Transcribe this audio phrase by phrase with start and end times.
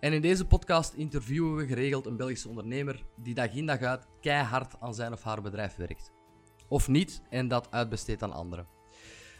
[0.00, 4.06] En in deze podcast interviewen we geregeld een Belgische ondernemer die dag in dag uit
[4.20, 6.12] keihard aan zijn of haar bedrijf werkt.
[6.68, 8.66] Of niet en dat uitbesteedt aan anderen.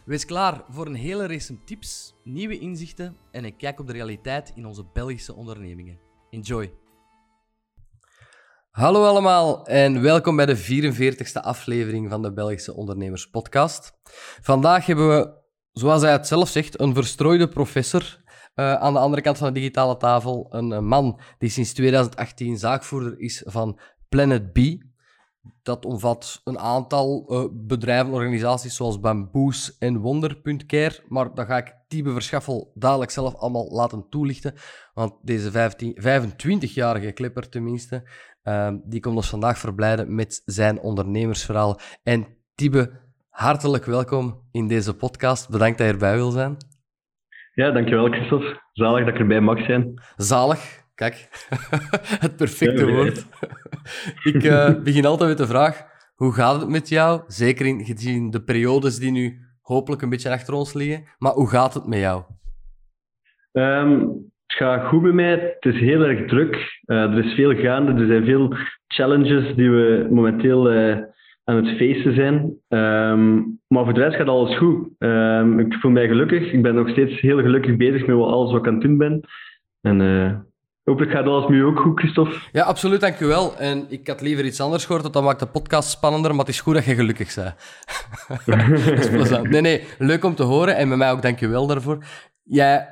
[0.05, 4.53] Wees klaar voor een hele race tips, nieuwe inzichten en een kijk op de realiteit
[4.55, 5.99] in onze Belgische ondernemingen.
[6.31, 6.73] Enjoy!
[8.71, 13.93] Hallo allemaal en welkom bij de 44ste aflevering van de Belgische Ondernemers Podcast.
[14.41, 15.33] Vandaag hebben we,
[15.73, 18.20] zoals hij het zelf zegt, een verstrooide professor
[18.55, 23.21] uh, aan de andere kant van de digitale tafel een, man die sinds 2018 zaakvoerder
[23.21, 24.59] is van Planet B.
[25.63, 31.05] Dat omvat een aantal uh, bedrijven, organisaties zoals Bamboos en Wonder.care.
[31.09, 34.55] Maar dat ga ik Tibe Verschaffel dadelijk zelf allemaal laten toelichten.
[34.95, 38.11] Want deze 25-jarige clipper tenminste,
[38.45, 41.81] uh, die komt ons vandaag verblijden met zijn ondernemersverhaal.
[42.03, 45.49] En Tibe, hartelijk welkom in deze podcast.
[45.49, 46.57] Bedankt dat je erbij wil zijn.
[47.61, 48.61] Ja, dankjewel Christophe.
[48.73, 49.95] Zalig dat ik erbij mag zijn.
[50.17, 51.29] Zalig, kijk.
[52.25, 53.27] het perfecte woord.
[54.23, 55.83] ik uh, begin altijd met de vraag,
[56.15, 57.23] hoe gaat het met jou?
[57.27, 61.05] Zeker in, gezien de periodes die nu hopelijk een beetje achter ons liggen.
[61.19, 62.23] Maar hoe gaat het met jou?
[63.53, 64.01] Um,
[64.47, 65.59] het gaat goed met mij.
[65.61, 66.81] Het is heel erg druk.
[66.87, 68.01] Uh, er is veel gaande.
[68.01, 68.57] Er zijn veel
[68.87, 70.99] challenges die we momenteel uh,
[71.51, 72.35] aan het feesten zijn.
[72.69, 74.89] Um, maar voor de rest gaat alles goed.
[74.99, 76.53] Um, ik voel mij gelukkig.
[76.53, 79.21] Ik ben nog steeds heel gelukkig bezig met alles wat ik aan het doen ben.
[79.81, 80.33] En uh,
[80.85, 82.35] hopelijk gaat alles nu ook goed, Christophe.
[82.53, 83.57] Ja, absoluut, dankjewel.
[83.57, 86.61] En ik had liever iets anders gehoord, dat maakt de podcast spannender, maar het is
[86.61, 87.55] goed dat je gelukkig bent.
[89.51, 92.05] nee, nee, leuk om te horen en met mij ook dankjewel daarvoor.
[92.43, 92.87] Jij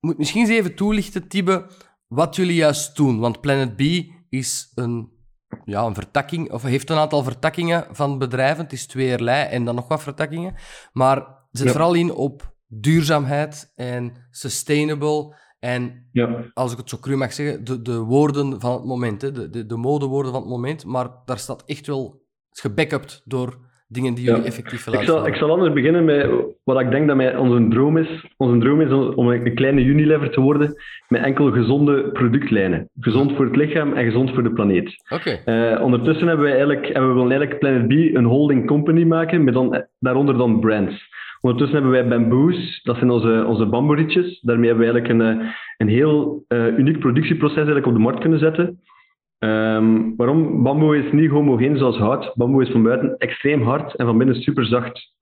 [0.00, 1.66] moet misschien eens even toelichten, Tibe,
[2.08, 3.18] wat jullie juist doen.
[3.18, 3.80] Want Planet B
[4.28, 5.19] is een
[5.64, 8.62] ja, een vertakking, of heeft een aantal vertakkingen van bedrijven.
[8.62, 10.54] Het is tweeërlei en dan nog wat vertakkingen.
[10.92, 15.36] Maar zit vooral in op duurzaamheid en sustainable.
[15.58, 16.50] En ja.
[16.54, 19.50] als ik het zo cru mag zeggen, de, de woorden van het moment, hè, de,
[19.50, 20.84] de, de modewoorden van het moment.
[20.84, 25.34] Maar daar staat echt wel gebackupt door dingen die jullie effectief willen ik zal, ik
[25.34, 26.30] zal anders beginnen met
[26.64, 28.26] wat ik denk dat mij onze droom is.
[28.36, 30.74] Onze droom is om een kleine Unilever te worden
[31.08, 32.88] met enkel gezonde productlijnen.
[33.00, 34.94] Gezond voor het lichaam en gezond voor de planeet.
[35.08, 35.42] Okay.
[35.46, 39.44] Uh, ondertussen hebben we eigenlijk, en we willen eigenlijk Planet B een holding company maken,
[39.44, 41.08] met dan, daaronder dan brands.
[41.40, 44.40] Ondertussen hebben wij bamboos, dat zijn onze, onze bamboerietjes.
[44.40, 45.46] Daarmee hebben we eigenlijk een, eh,
[45.76, 48.80] een heel uh, uniek productieproces eigenlijk op de markt kunnen zetten.
[49.44, 50.62] Um, waarom?
[50.62, 52.32] Bamboe is niet homogeen zoals hout.
[52.34, 55.12] Bamboe is van buiten extreem hard en van binnen super zacht.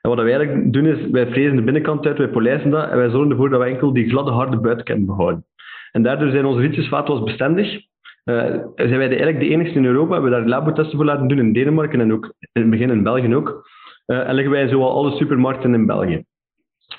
[0.00, 2.96] En wat wij eigenlijk doen is, wij frezen de binnenkant uit, wij polijsten dat en
[2.96, 5.44] wij zorgen ervoor dat we enkel die gladde, harde buitenkant behouden.
[5.92, 7.80] En daardoor zijn onze rietjes vaatwasbestendig.
[8.24, 8.44] Uh,
[8.74, 10.08] zijn wij de, eigenlijk de enigste in Europa.
[10.08, 13.02] We hebben daar labotesten voor laten doen in Denemarken en ook in het begin in
[13.02, 13.70] België ook.
[14.06, 16.24] Uh, en leggen wij zo al alle supermarkten in België.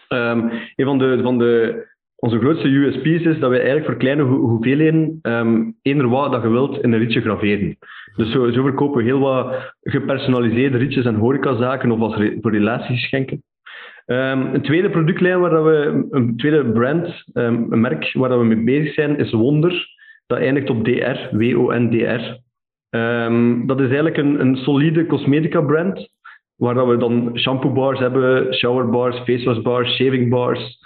[0.10, 1.86] Um, een van de, van de
[2.24, 6.50] onze grootste USP's is dat wij eigenlijk voor kleine hoeveelheden um, eender wat dat je
[6.50, 7.78] wilt in een rietje graveren.
[8.16, 12.52] Dus zo, zo verkopen we heel wat gepersonaliseerde rietjes en horecazaken of als re voor
[14.06, 18.40] Um, een tweede productlijn waar dat we, een tweede brand, um, een merk waar dat
[18.40, 19.88] we mee bezig zijn, is Wonder.
[20.28, 22.40] Dat eindigt op DR, W-O-N-D-R.
[23.66, 26.10] Dat is eigenlijk een, een solide cosmetica brand,
[26.56, 30.82] waar dat we dan shampoo bars hebben, shower bars, face wash bars, shaving bars,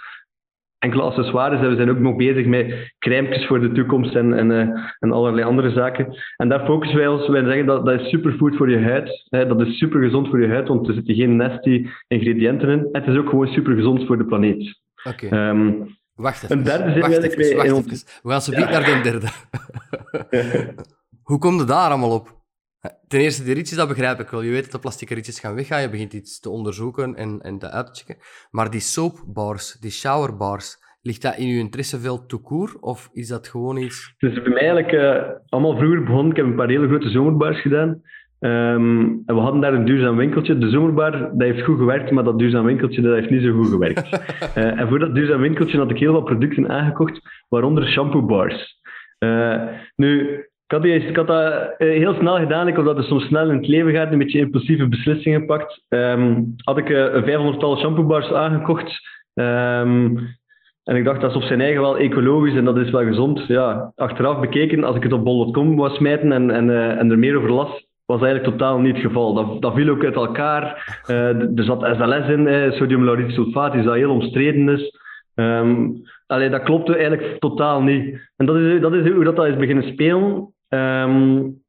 [0.78, 1.60] enkele accessoires.
[1.60, 4.68] En we zijn ook nog bezig met crèmes voor de toekomst en, en, uh,
[4.98, 6.16] en allerlei andere zaken.
[6.36, 7.28] En daar focussen wij ons.
[7.28, 9.26] Wij zeggen dat dat is superfood voor je huid.
[9.28, 12.88] Hè, dat is super gezond voor je huid, want er zitten geen nasty ingrediënten in.
[12.92, 14.80] Het is ook gewoon super gezond voor de planeet.
[15.04, 15.26] Oké.
[15.26, 15.48] Okay.
[15.48, 15.74] Um, ehm,
[16.14, 16.56] wacht even.
[16.56, 18.20] Een derde zin wacht even, wacht even.
[18.22, 18.70] We gaan zo ja.
[18.70, 19.26] naar de derde.
[21.28, 22.37] Hoe kom je daar allemaal op?
[23.08, 24.42] Ten eerste, die rietjes, dat begrijp ik wel.
[24.42, 25.80] Je weet dat de plastic rietjes gaan weggaan.
[25.80, 28.16] Je begint iets te onderzoeken en, en te uitchecken.
[28.50, 32.80] Maar die soapbars, die showerbars, ligt dat in uw interesseveld court?
[32.80, 34.14] Of is dat gewoon iets...
[34.18, 36.30] Het is bij mij eigenlijk uh, allemaal vroeger begonnen.
[36.30, 38.02] Ik heb een paar hele grote zomerbars gedaan.
[38.40, 40.58] Um, en we hadden daar een duurzaam winkeltje.
[40.58, 43.68] De zomerbar dat heeft goed gewerkt, maar dat duurzaam winkeltje dat heeft niet zo goed
[43.68, 44.12] gewerkt.
[44.56, 48.80] uh, en voor dat duurzaam winkeltje had ik heel wat producten aangekocht, waaronder shampoo bars.
[49.18, 49.62] Uh,
[49.96, 52.68] nu, ik had, die, ik had dat eh, heel snel gedaan.
[52.68, 55.82] Ik had dat het soms snel in het leven gaat, een beetje impulsieve beslissingen gepakt.
[55.88, 59.00] Um, had ik uh, een 500-tal shampoo bars aangekocht.
[59.34, 60.36] Um,
[60.84, 63.44] En ik dacht, dat is op zijn eigen wel ecologisch en dat is wel gezond.
[63.46, 67.18] Ja, achteraf bekeken, als ik het op bol.com wou smijten en, en, uh, en er
[67.18, 69.34] meer over las, was eigenlijk totaal niet het geval.
[69.34, 70.62] Dat, dat viel ook uit elkaar.
[71.06, 74.98] Er zat SLS in, eh, sodium lauryl sulfaat, die dat heel omstreden is.
[75.34, 78.30] Um, dat klopte eigenlijk totaal niet.
[78.36, 80.52] En dat is, dat is hoe dat, dat is beginnen spelen.
[80.68, 81.62] Um,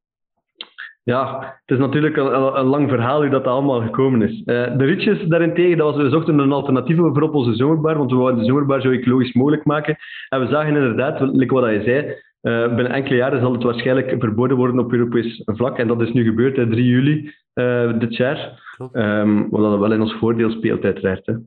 [1.03, 4.31] ja, het is natuurlijk een, een, lang verhaal hoe dat allemaal gekomen is.
[4.31, 4.45] Uh,
[4.77, 8.17] de ritjes daarentegen, dat was, we zochten een alternatief voor op onze zomerbar, want we
[8.17, 9.97] wilden de zomerbar zo ecologisch mogelijk maken.
[10.29, 12.05] En we zagen inderdaad, like wat hij zei,
[12.41, 15.77] uh, binnen enkele jaren zal het waarschijnlijk verboden worden op Europees vlak.
[15.77, 18.67] En dat is nu gebeurd, hè, 3 juli uh, dit jaar.
[18.93, 21.25] Um, wat dat wel in ons voordeel speelt, uiteraard.
[21.25, 21.33] Hè.
[21.33, 21.41] Oké,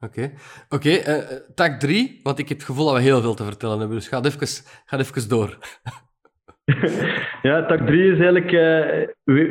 [0.00, 0.32] oké.
[0.68, 3.78] Okay, uh, tak 3, want ik heb het gevoel dat we heel veel te vertellen
[3.78, 3.96] hebben.
[3.96, 4.46] Dus ga even,
[4.84, 5.58] ga even door.
[7.42, 9.46] ja, tak 3 is eigenlijk uh,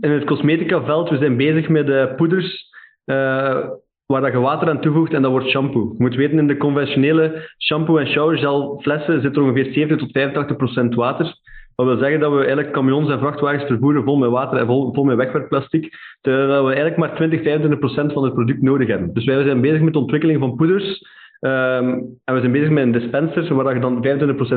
[0.00, 1.10] in het cosmetica-veld.
[1.10, 2.72] We zijn bezig met uh, poeders
[3.04, 3.66] uh,
[4.06, 5.88] waar dat je water aan toevoegt en dat wordt shampoo.
[5.88, 10.12] Je moet weten, in de conventionele shampoo- en showergel flessen zit er ongeveer 70 tot
[10.12, 11.34] 85 procent water.
[11.74, 14.94] Dat wil zeggen dat we eigenlijk camions en vrachtwagens vervoeren vol met water en vol,
[14.94, 19.14] vol met wegwerpplastic, terwijl we eigenlijk maar 20, 25 procent van het product nodig hebben.
[19.14, 21.02] Dus wij zijn bezig met de ontwikkeling van poeders
[21.46, 24.06] Um, en we zijn bezig met een dispenser waar je dan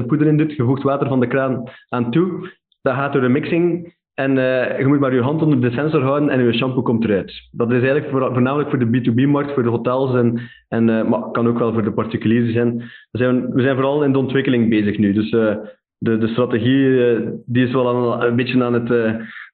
[0.03, 0.55] 25% poeder in doet.
[0.55, 2.49] Je voegt water van de kraan aan toe.
[2.81, 3.95] Dat gaat door de mixing.
[4.13, 7.03] En uh, je moet maar je hand onder de sensor houden en je shampoo komt
[7.03, 7.47] eruit.
[7.51, 11.31] Dat is eigenlijk voor, voornamelijk voor de B2B-markt, voor de hotels en, en uh, maar
[11.31, 12.77] kan ook wel voor de particulieren zijn.
[13.11, 15.13] We zijn, we zijn vooral in de ontwikkeling bezig nu.
[15.13, 15.55] Dus uh,
[15.97, 18.91] de, de strategie die is wel een beetje aan het,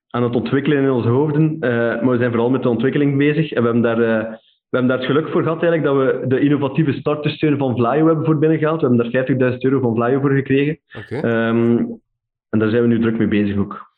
[0.09, 1.57] aan het ontwikkelen in onze hoofden.
[1.59, 3.51] maar we zijn vooral met de ontwikkeling bezig.
[3.51, 4.39] En we hebben daar
[4.74, 8.06] we hebben daar het geluk voor gehad eigenlijk, dat we de innovatieve startersteun van Vlaio
[8.06, 8.81] hebben voor binnengehaald.
[8.81, 10.80] We hebben daar 50.000 euro van Vlaio voor gekregen.
[10.98, 11.48] Okay.
[11.48, 11.78] Um,
[12.50, 13.92] en daar zijn we nu druk mee bezig ook.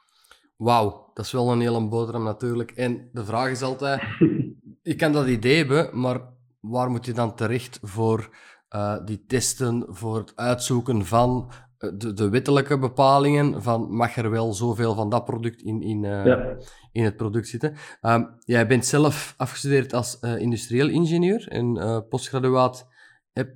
[0.57, 2.71] Wauw, dat is wel een hele boterham natuurlijk.
[2.71, 4.01] En de vraag is altijd,
[4.81, 6.19] je kan dat idee hebben, maar
[6.59, 8.29] waar moet je dan terecht voor
[8.75, 14.53] uh, die testen, voor het uitzoeken van de, de wettelijke bepalingen van mag er wel
[14.53, 16.57] zoveel van dat product in, in, uh, ja.
[16.91, 17.75] in het product zitten.
[18.01, 22.87] Um, jij bent zelf afgestudeerd als uh, industrieel ingenieur en uh, postgraduaat,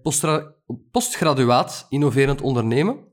[0.01, 0.54] postra,
[0.92, 3.07] postgraduaat innoverend ondernemen.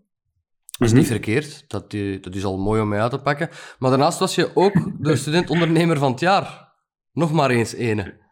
[0.78, 1.12] Dat is niet mhm.
[1.12, 3.48] verkeerd, dat, dat is al mooi om mee uit te pakken.
[3.78, 6.74] Maar daarnaast was je ook de student-ondernemer van het jaar.
[7.12, 8.24] Nog maar eens ene.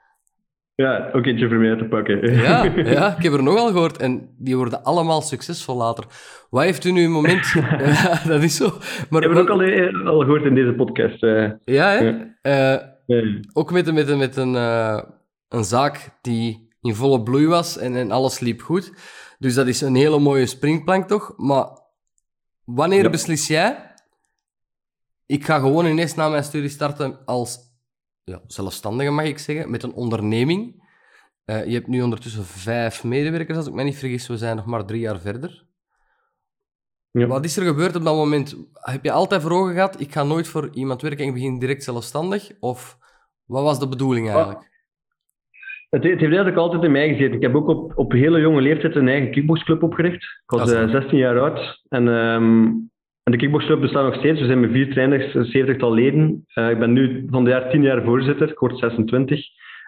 [0.76, 2.32] Ja, ook eentje voor mij te pakken.
[2.42, 3.96] Ja, ja, ik heb er nogal gehoord.
[3.96, 6.04] En die worden allemaal succesvol later.
[6.50, 7.46] Wat heeft u nu een moment...
[8.02, 8.70] ja, dat is zo.
[9.10, 11.22] Maar, ik heb het ook al, eh, al gehoord in deze podcast.
[11.22, 11.50] Uh.
[11.64, 12.26] Ja, hè?
[12.42, 12.98] Ja.
[13.06, 15.02] Uh, ook met, met, met een, uh,
[15.48, 18.92] een zaak die in volle bloei was en, en alles liep goed.
[19.38, 21.34] Dus dat is een hele mooie springplank, toch?
[21.36, 21.66] Maar
[22.64, 23.10] wanneer ja.
[23.10, 23.92] beslis jij...
[25.26, 27.58] Ik ga gewoon ineens na mijn studie starten als
[28.24, 30.82] ja, zelfstandige, mag ik zeggen, met een onderneming.
[31.46, 34.26] Uh, je hebt nu ondertussen vijf medewerkers, als ik me niet vergis.
[34.26, 35.64] We zijn nog maar drie jaar verder.
[37.10, 37.26] Ja.
[37.26, 38.56] Wat is er gebeurd op dat moment?
[38.72, 41.58] Heb je altijd voor ogen gehad, ik ga nooit voor iemand werken en ik begin
[41.58, 42.50] direct zelfstandig?
[42.60, 42.98] Of
[43.44, 44.58] wat was de bedoeling eigenlijk?
[44.58, 44.64] Ah,
[45.90, 47.36] het, het, heeft eigenlijk altijd in mij gezeten.
[47.36, 50.22] Ik heb ook op, op hele jonge leeftijd een eigen kickboxclub opgericht.
[50.22, 51.82] Ik was uh, eh, 16 jaar oud.
[51.88, 52.90] En um,
[53.24, 54.40] en de kickboxclub bestaat nog steeds.
[54.40, 56.46] We zijn met vier trainers, een zeventigtal leden.
[56.54, 59.40] Uh, ik ben nu van de jaar tien jaar voorzitter, ik word 26.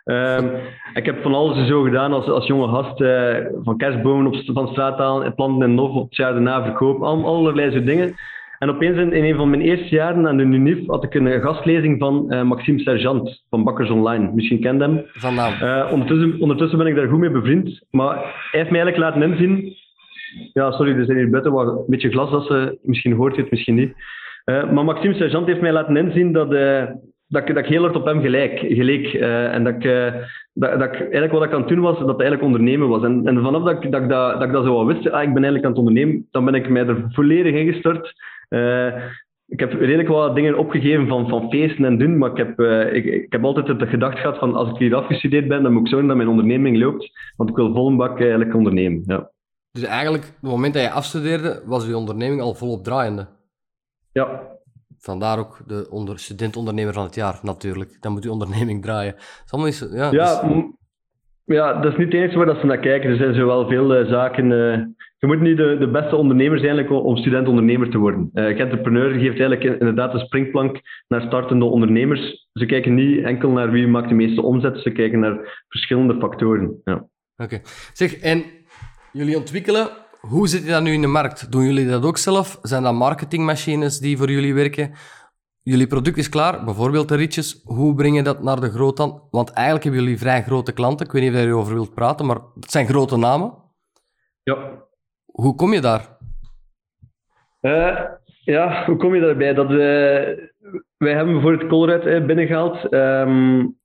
[0.04, 0.50] Um,
[0.94, 3.00] ik heb van alles zo gedaan als, als jonge gast.
[3.00, 7.06] Uh, van kerstbomen op, van straat halen, planten en nof op het jaar daarna verkopen.
[7.06, 8.14] Al, allerlei zo dingen.
[8.58, 11.40] En opeens in, in, een van mijn eerste jaren aan de UNIF had ik een
[11.40, 14.30] gastlezing van uh, Maxime Sergeant van Bakkers Online.
[14.34, 15.04] Misschien kent hem.
[15.12, 15.52] Van naam.
[15.62, 17.84] Uh, ondertussen, ondertussen ben ik daar goed mee bevriend.
[17.90, 19.76] Maar hij heeft mij eigenlijk laten inzien
[20.52, 23.74] ja, sorry, er zijn hier buiten wat een beetje glas ze misschien hoort het, misschien
[23.74, 23.94] niet.
[24.50, 26.84] Uh, maar Maxime Sergeant heeft mij laten inzien dat, uh,
[27.28, 29.12] dat, ik, dat ik heel hard op hem gelijk, geleek.
[29.12, 29.82] Uh, en dat ik,
[30.52, 33.02] dat, dat ik eigenlijk wat ik aan het doen was, dat eigenlijk ondernemen was.
[33.02, 35.64] En, en vanaf dat ik dat, dat, ik dat zo wist, ah, ik ben eigenlijk
[35.64, 38.14] aan het ondernemen, dan ben ik mij er volledig ingestort.
[39.46, 42.60] ik heb redelijk wat dingen opgegeven van, van feesten en doen, maar ik heb,
[42.92, 45.82] ik, ik, heb altijd het gedacht gehad van als ik hier afgestudeerd ben, dan moet
[45.82, 49.02] ik zorgen dat mijn onderneming loopt, want ik wil vol een bak eigenlijk ondernemen.
[49.06, 49.30] Ja.
[49.76, 53.26] Dus eigenlijk, op het moment dat je afstudeerde, was je onderneming al volop draaiende.
[54.12, 54.40] Ja.
[54.98, 57.96] Vandaar ook de onder, student-ondernemer van het jaar, natuurlijk.
[58.00, 59.14] Dan moet je onderneming draaien.
[59.66, 60.64] is, ja, ja, dus...
[61.44, 63.10] ja, dat is niet het enige waar dat ze naar kijken.
[63.10, 64.50] Er zijn zowel veel uh, zaken.
[64.50, 64.84] Uh,
[65.18, 68.30] je moet niet de, de beste ondernemer zijn om student-ondernemer te worden.
[68.34, 72.48] Uh, Entrepreneur geeft eigenlijk inderdaad een springplank naar startende ondernemers.
[72.52, 76.80] Ze kijken niet enkel naar wie maakt de meeste omzet, ze kijken naar verschillende factoren.
[76.84, 77.08] Ja.
[77.36, 77.60] Oké.
[77.92, 78.44] Zeg, en
[79.16, 79.88] Jullie ontwikkelen.
[80.20, 81.52] Hoe zit je dat nu in de markt?
[81.52, 82.58] Doen jullie dat ook zelf?
[82.62, 84.92] Zijn dat marketingmachines die voor jullie werken?
[85.62, 87.60] Jullie product is klaar, bijvoorbeeld de ritjes.
[87.64, 89.20] Hoe breng je dat naar de grote...
[89.30, 91.06] Want eigenlijk hebben jullie vrij grote klanten.
[91.06, 93.54] Ik weet niet of je erover wilt praten, maar het zijn grote namen.
[94.42, 94.84] Ja.
[95.24, 96.18] Hoe kom je daar?
[97.60, 98.00] Uh,
[98.44, 99.54] ja, hoe kom je daarbij?
[99.54, 99.68] Dat,
[100.96, 102.92] wij hebben voor het Colruyt binnengehaald.
[102.92, 103.78] Um,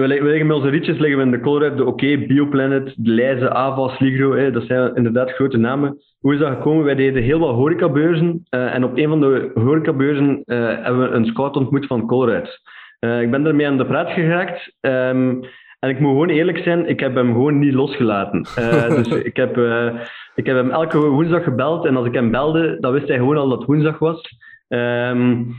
[0.00, 3.50] we, liggen met onze rietjes liggen we in de Colruyt, de OK, Bioplanet, de Leize,
[3.50, 4.50] Ava, Sligro.
[4.50, 5.98] dat zijn inderdaad grote namen.
[6.20, 6.84] Hoe is dat gekomen?
[6.84, 8.46] Wij deden heel wat horecabeurzen.
[8.50, 12.60] Uh, en op een van de horecabeurzen hebben we een scout ontmoet van Colruyt.
[13.00, 14.76] ik ben daarmee aan de praat geraakt.
[14.80, 15.44] Um,
[15.78, 18.46] en ik moet gewoon eerlijk zijn, ik heb hem gewoon niet losgelaten.
[18.58, 19.94] Uh, dus ik heb, uh,
[20.34, 23.36] ik heb hem elke woensdag gebeld en als ik hem belde, dan wist hij gewoon
[23.36, 24.20] al dat het woensdag was.
[24.68, 25.54] Um,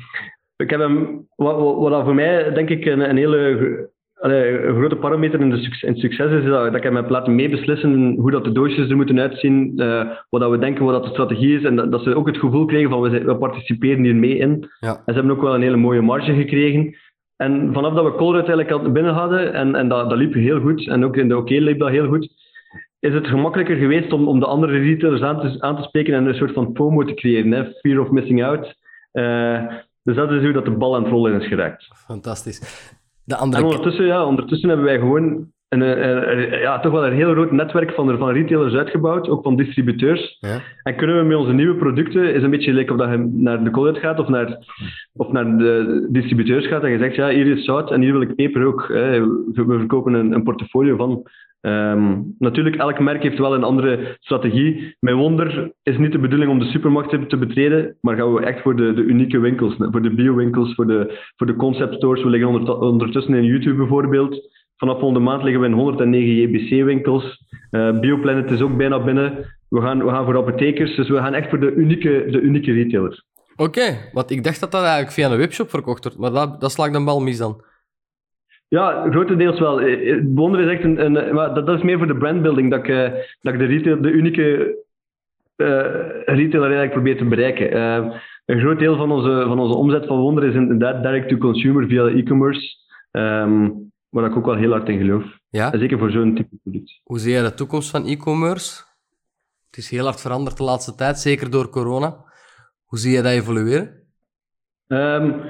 [0.56, 5.40] ik heb hem, wat, wat, voor mij denk ik een, een hele een grote parameter
[5.40, 8.32] in, de succes, in het succes is, dat, dat ik hem heb laten meebeslissen hoe
[8.32, 11.58] dat de doosjes er moeten uitzien, uh, wat dat we denken, wat dat de strategie
[11.58, 11.64] is.
[11.64, 14.70] En dat, dat ze ook het gevoel kregen van we, we participeren hier mee in.
[14.80, 14.90] Ja.
[14.90, 16.96] En ze hebben ook wel een hele mooie marge gekregen.
[17.36, 20.60] En vanaf dat we Colruyt eigenlijk al binnen hadden, en, en dat, dat liep heel
[20.60, 22.30] goed, en ook in de OK liep dat heel goed,
[23.00, 26.26] is het gemakkelijker geweest om, om de andere retailers aan te, aan te spreken en
[26.26, 27.66] een soort van FOMO te creëren, hè?
[27.66, 28.76] fear of missing out.
[29.14, 29.66] Uh,
[30.04, 31.88] dus dat is hoe dat de bal aan het rollen is geraakt.
[32.06, 32.96] Fantastisch.
[33.28, 33.62] De andere...
[33.62, 37.52] En ondertussen, ja, ondertussen hebben wij gewoon een, een, ja, toch wel een heel groot
[37.52, 40.38] netwerk van, van retailers uitgebouwd, ook van distributeurs.
[40.40, 40.62] Ja.
[40.84, 43.64] En kunnen we met onze nieuwe producten, is een beetje leuk of dat je naar
[43.64, 44.58] de Collet gaat of naar,
[45.14, 48.22] of naar de distributeurs gaat en je zegt, ja, hier is zout en hier wil
[48.22, 48.88] ik peper ook.
[48.88, 49.20] Hè.
[49.54, 51.24] We verkopen een, een portfolio van.
[51.62, 54.96] Um, natuurlijk, elk merk heeft wel een andere strategie.
[55.00, 58.62] Mijn wonder is niet de bedoeling om de supermarkt te betreden, maar gaan we echt
[58.62, 62.24] voor de, de unieke winkels, voor de bio-winkels, voor de, voor de concept stores.
[62.24, 64.50] We liggen ondertussen in YouTube bijvoorbeeld.
[64.78, 67.46] Vanaf volgende maand liggen we in 109 JBC-winkels.
[67.72, 69.56] Uh, eh, Bioplanet is ook bijna binnen.
[69.70, 72.72] We gaan, we gaan voor apothekers, dus we gaan echt voor de unieke, de unieke
[72.72, 73.26] retailers.
[73.56, 76.72] Oké, want ik dacht dat dat eigenlijk via een webshop verkocht wordt, maar dat, dat
[76.72, 77.64] slaagt dan bal mis dan.
[78.68, 79.82] Ja, grotendeels wel.
[79.82, 82.88] Eh, eh, Wonder is echt een, een maar dat, is meer voor de brandbuilding dat
[82.88, 82.88] ik,
[83.42, 84.76] dat ik de, retail, de unieke
[85.58, 85.68] uh,
[86.26, 87.76] retailer eigenlijk probeer te bereiken.
[87.76, 88.16] Uh,
[88.46, 91.88] een groot deel van onze, van onze omzet van Wonder is inderdaad direct to consumer
[91.88, 92.76] via e-commerce.
[93.12, 95.24] Um, waar ik ook wel heel hard in geloof.
[95.50, 95.78] Ja?
[95.78, 97.00] zeker voor zo'n type product.
[97.04, 98.84] Hoe zie jij de toekomst van e-commerce?
[99.66, 102.26] Het is heel hard veranderd de laatste tijd, zeker door corona.
[102.86, 104.08] Hoe zie je dat evolueren?
[104.88, 105.42] Um,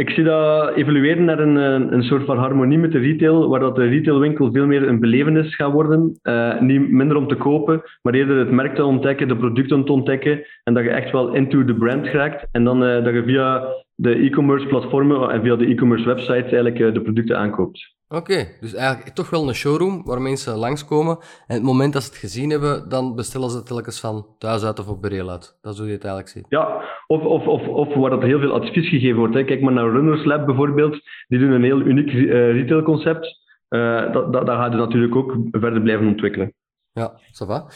[0.00, 1.56] ik zie dat evolueren naar een,
[1.94, 5.54] een, soort van harmonie met de retail, waar dat de retailwinkel veel meer een belevenis
[5.54, 6.18] gaat worden.
[6.22, 9.92] Uh, niet minder om te kopen, maar eerder het merk te ontdekken, de producten te
[9.92, 12.48] ontdekken en dat je echt wel into the brand geraakt.
[12.52, 13.64] En dan uh, dat je via
[13.94, 17.99] de e-commerce platformen en via de e-commerce websites eigenlijk de producten aankoopt.
[18.14, 22.08] Oké, dus eigenlijk toch wel een showroom waar mensen langskomen en het moment dat ze
[22.08, 25.58] het gezien hebben, dan bestellen ze het telkens van thuis uit of op Bereel uit.
[25.60, 26.46] Dat is hoe je het eigenlijk ziet.
[26.48, 29.34] Ja, of, of, of, of waar dat heel veel advies gegeven wordt.
[29.34, 29.44] Hè.
[29.44, 33.38] Kijk maar naar Runners Lab bijvoorbeeld, die doen een heel uniek uh, retailconcept.
[33.68, 36.54] Uh, dat, dat, dat gaat je natuurlijk ook verder blijven ontwikkelen.
[36.92, 37.66] Ja, ça va.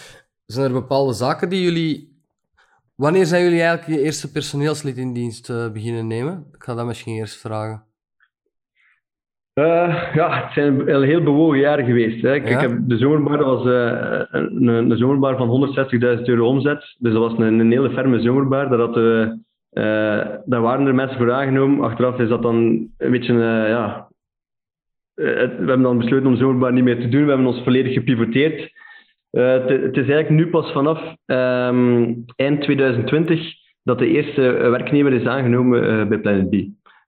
[0.47, 2.13] Zijn er bepaalde zaken die jullie
[2.95, 6.47] Wanneer zijn jullie eigenlijk je eerste personeelslid in dienst uh, beginnen nemen?
[6.53, 7.85] Ik ga dat misschien eerst vragen.
[9.55, 12.23] Uh, ja, het zijn een heel bewogen jaren geweest.
[12.23, 12.35] Hè.
[12.35, 15.75] Ik, heb de zomerbar was uh, een, een, zomerbar van
[16.19, 16.97] 160.000 euro omzet.
[16.99, 18.69] Dus dat was een, een hele ferme zomerbar.
[18.69, 18.95] Daar, had,
[20.45, 21.85] daar waren er mensen voor aangenomen.
[21.85, 22.57] Achteraf is dat dan
[22.99, 23.35] een beetje,
[23.69, 24.09] ja...
[25.15, 27.23] we hebben dan besloten om zomerbar niet meer te doen.
[27.23, 28.73] We hebben ons volledig gepivoteerd.
[29.35, 35.27] Uh, het, is eigenlijk nu pas vanaf um, eind 2020 dat de eerste werknemer is
[35.27, 36.55] aangenomen uh, bij Planet B.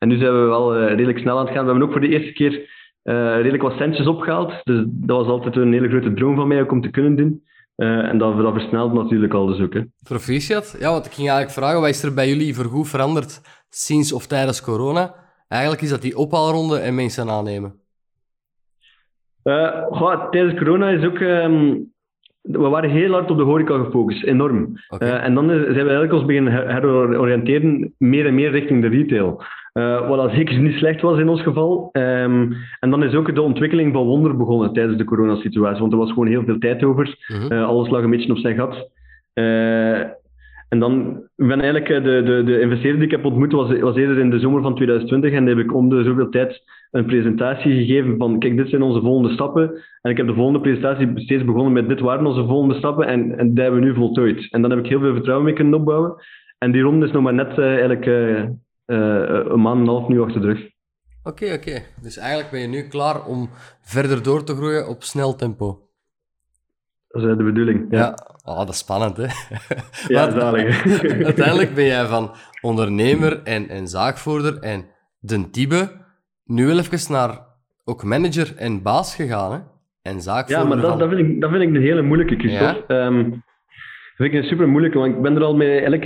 [0.07, 1.65] En nu zijn we wel uh, redelijk snel aan het gaan.
[1.65, 4.53] We hebben ook voor de eerste keer redelijk wat centjes opgehaald.
[4.65, 7.43] Dus dat was altijd een hele grote droom van mij ook om te kunnen doen.
[7.77, 9.75] en dat, dat versnelt natuurlijk al dus ook.
[9.75, 9.81] Hè.
[10.03, 10.77] Proficiat.
[10.81, 14.27] Ja, want ik ging eigenlijk vragen, wat is er bij jullie voorgoed veranderd sinds of
[14.27, 15.15] tijdens corona?
[15.49, 17.75] Eigenlijk is dat die ophaalronde en mensen aannemen.
[19.91, 21.19] Goh, tijdens corona is ook...
[21.19, 21.95] Um,
[22.47, 24.73] we waren heel hard op de horeca gefocust, enorm.
[24.99, 29.43] Uh, en dan zijn we eigenlijk ons beginnen heroriënteren meer en meer richting de retail.
[29.77, 31.89] Uh, wat zeker niet slecht was in ons geval.
[31.93, 35.99] Um, en dan is ook de ontwikkeling van Wonder begonnen tijdens de coronasituatie, want er
[35.99, 37.17] was gewoon heel veel tijd over.
[37.49, 38.91] Uh, alles lag een beetje op zijn gat.
[40.69, 44.19] En dan ben eigenlijk de, de, de investeerder die ik heb ontmoet, was, was eerder
[44.19, 45.33] in de zomer van 2020.
[45.33, 48.83] En dan heb ik om de zoveel tijd een presentatie gegeven van, kijk, dit zijn
[48.83, 49.83] onze volgende stappen.
[50.03, 53.07] En ik heb de volgende presentatie steeds begonnen met, dit waren onze volgende stappen.
[53.07, 54.49] En, en die hebben we nu voltooid.
[54.51, 56.15] En dan heb ik heel veel vertrouwen mee kunnen opbouwen.
[56.59, 58.43] En die ronde is nog maar net uh, eigenlijk uh,
[58.87, 60.71] een maand en een half nu achter de rug.
[61.23, 61.83] Oké, oké.
[62.03, 63.51] Dus eigenlijk ben je nu klaar om
[63.81, 65.81] verder door te groeien op snel tempo.
[67.09, 67.87] Dat is de bedoeling.
[67.91, 68.15] Ja, ja.
[68.45, 69.27] Oh, dat is spannend, hè?
[70.15, 70.85] Ja, zalig.
[71.31, 74.85] uiteindelijk ben jij van ondernemer en, en zaakvoerder en
[75.19, 75.91] de Tibe
[76.45, 77.39] nu wel even naar
[77.85, 79.59] ook manager en baas gegaan, hè?
[80.03, 82.95] en zaak Ja, maar dat, dat, vind ik, dat vind ik een hele moeilijke, Christophe.
[82.95, 83.07] Ja?
[83.07, 83.41] Um, dat
[84.17, 86.05] vind ik een super moeilijke, want ik ben er al met,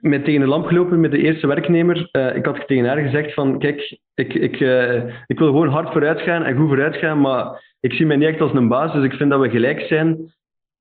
[0.00, 2.08] met tegen de lamp gelopen met de eerste werknemer.
[2.12, 4.94] Uh, ik had tegen haar gezegd van, kijk, ik, ik, uh,
[5.26, 8.28] ik wil gewoon hard vooruit gaan en goed vooruit gaan, maar ik zie mij niet
[8.28, 10.36] echt als een baas, dus ik vind dat we gelijk zijn.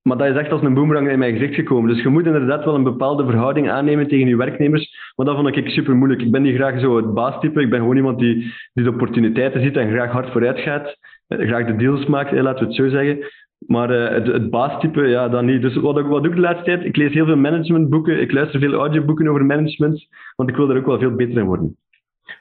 [0.07, 1.93] Maar dat is echt als een boemerang in mijn gezicht gekomen.
[1.93, 5.12] Dus je moet inderdaad wel een bepaalde verhouding aannemen tegen je werknemers.
[5.15, 6.21] Maar dat vond ik super moeilijk.
[6.21, 7.62] Ik ben niet graag zo het baastype.
[7.62, 10.97] Ik ben gewoon iemand die, die de opportuniteiten ziet en graag hard vooruit gaat.
[11.27, 13.19] Eh, graag de deals maakt, laten we het zo zeggen.
[13.57, 15.61] Maar uh, het, het baastype, ja, dan niet.
[15.61, 16.85] Dus wat, wat doe ik de laatste tijd?
[16.85, 18.21] Ik lees heel veel managementboeken.
[18.21, 20.07] Ik luister veel audioboeken over management.
[20.35, 21.77] Want ik wil er ook wel veel beter in worden.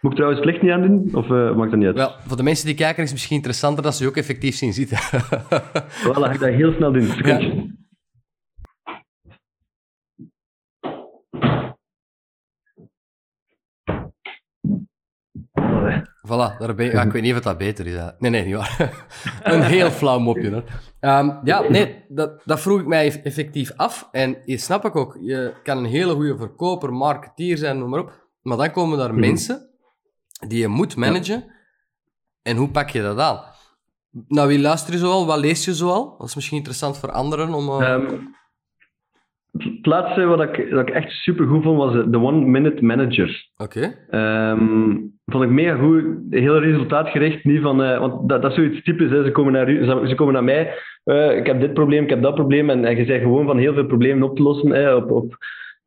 [0.00, 1.08] Moet ik trouwens het licht niet aan doen?
[1.12, 1.96] Of uh, maakt dat niet uit?
[1.96, 4.54] Wel, voor de mensen die kijken is het misschien interessanter dat ze je ook effectief
[4.54, 4.98] zien zitten.
[4.98, 7.08] voilà, ga ik dat heel snel doen.
[7.22, 7.40] Ja.
[16.26, 17.94] Voilà, daar ben je, ja, ik weet niet of dat beter is.
[18.18, 19.06] Nee, nee, niet waar.
[19.42, 20.50] een heel flauw mopje.
[20.50, 20.64] Hoor.
[21.00, 24.08] Um, ja, nee, dat, dat vroeg ik mij effectief af.
[24.12, 28.00] En je snap ik ook, je kan een hele goede verkoper, marketeer zijn, noem maar
[28.00, 28.28] op.
[28.42, 29.20] Maar dan komen daar mhm.
[29.20, 29.70] mensen
[30.48, 31.44] die je moet managen.
[32.42, 33.40] En hoe pak je dat aan?
[34.28, 35.26] Nou, wie luister je zoal?
[35.26, 36.16] Wat lees je zoal?
[36.18, 37.68] Dat is misschien interessant voor anderen om...
[37.68, 37.90] Uh...
[37.90, 38.20] Um, het
[39.82, 43.48] laatste wat ik, dat ik echt super goed vond, was de One Minute Manager.
[43.56, 43.94] Oké.
[44.10, 44.50] Okay.
[44.50, 46.04] Um, vond ik mega goed.
[46.30, 47.44] Heel resultaatgericht.
[47.44, 49.10] Niet van, uh, want dat, dat is zoiets typisch.
[49.10, 49.24] Hè.
[49.24, 50.74] Ze, komen naar, ze, ze komen naar mij.
[51.04, 52.70] Uh, ik heb dit probleem, ik heb dat probleem.
[52.70, 54.70] En, en je zegt gewoon van heel veel problemen op te lossen.
[54.70, 55.36] Hè, op, op,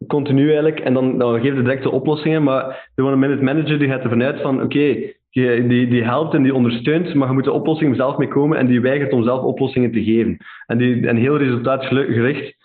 [0.07, 0.79] continu eigenlijk.
[0.79, 2.43] En dan, dan geef je direct de oplossingen.
[2.43, 6.03] Maar de One Minute Manager die gaat ervan uit van oké, okay, die, die, die
[6.03, 9.13] helpt en die ondersteunt, maar je moet de oplossing zelf mee komen en die weigert
[9.13, 10.37] om zelf oplossingen te geven.
[10.65, 12.57] En, die, en heel resultaatgericht.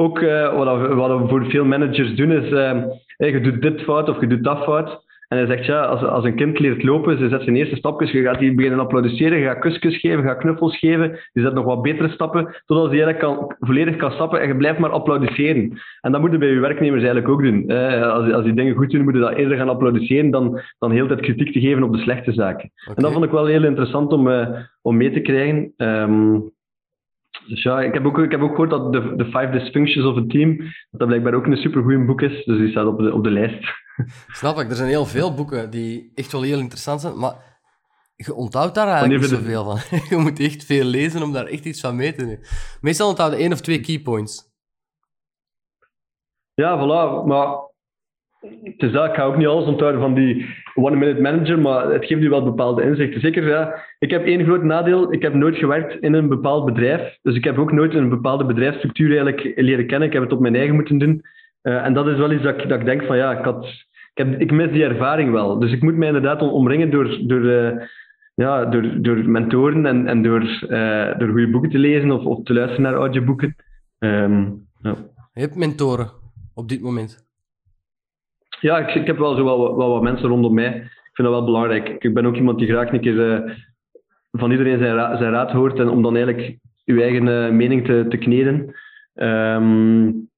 [0.00, 2.82] Ook uh, wat, wat we voor veel managers doen is, uh,
[3.16, 5.06] hey, je doet dit fout of je doet dat fout.
[5.28, 8.10] En hij zegt, ja, als, als een kind leert lopen, ze zet zijn eerste stapjes,
[8.10, 11.54] je gaat die beginnen applaudisseren, je gaat kusjes geven, je gaat knuffels geven, je zet
[11.54, 14.90] nog wat betere stappen, totdat hij eigenlijk kan, volledig kan stappen en je blijft maar
[14.90, 15.78] applaudisseren.
[16.00, 17.70] En dat moeten bij je werknemers eigenlijk ook doen.
[18.02, 21.20] als, als die dingen goed doen, moeten dat eerder gaan applaudisseren dan, dan heel tijd
[21.20, 22.70] kritiek te geven op de slechte zaken.
[22.94, 24.48] En dat vond ik wel heel interessant om, uh,
[24.82, 25.72] om mee te krijgen.
[25.76, 26.56] Um,
[27.48, 30.16] dus ja, ik heb ook, ik heb ook gehoord dat de, de Five Dysfunctions of
[30.16, 32.44] a Team, dat, dat blijkbaar ook een supergoeie boek is.
[32.44, 33.64] Dus die staat op de, op de lijst.
[34.40, 34.68] Snap ik.
[34.68, 37.34] Er zijn heel veel boeken die echt wel heel interessant zijn, maar
[38.14, 39.78] je onthoudt daar eigenlijk niet zoveel van.
[40.10, 42.46] je moet echt veel lezen om daar echt iets van mee te nemen.
[42.80, 44.46] Meestal onthouden één of twee keypoints.
[46.54, 47.26] Ja, voilà.
[47.26, 47.67] Maar
[48.40, 52.04] het is dat, ik ga ook niet alles onthouden van die one-minute manager, maar het
[52.04, 53.20] geeft u wel bepaalde inzichten.
[53.20, 53.84] Zeker, ja.
[53.98, 55.12] Ik heb één groot nadeel.
[55.12, 57.18] Ik heb nooit gewerkt in een bepaald bedrijf.
[57.22, 60.08] Dus ik heb ook nooit een bepaalde bedrijfsstructuur eigenlijk leren kennen.
[60.08, 61.22] Ik heb het op mijn eigen moeten doen.
[61.62, 63.64] Uh, en dat is wel iets dat ik, dat ik denk van, ja, ik, had,
[64.14, 65.58] ik, heb, ik mis die ervaring wel.
[65.58, 67.18] Dus ik moet mij inderdaad omringen door...
[67.26, 67.70] door uh,
[68.34, 72.42] ja, door, door mentoren en, en door, uh, door goede boeken te lezen of, of
[72.42, 73.56] te luisteren naar audioboeken.
[73.98, 74.94] Um, ja.
[75.32, 76.10] Je hebt mentoren
[76.54, 77.27] op dit moment?
[78.60, 80.76] Ja, ik, ik heb wel zo wel, wat mensen rondom mij.
[80.84, 81.88] Ik vind dat wel belangrijk.
[81.88, 83.54] Ik ben ook iemand die graag een keer uh,
[84.32, 88.06] van iedereen zijn, zijn raad hoort en om dan eigenlijk uw eigen uh, mening te,
[88.08, 88.74] te kneden.
[89.14, 90.28] Um,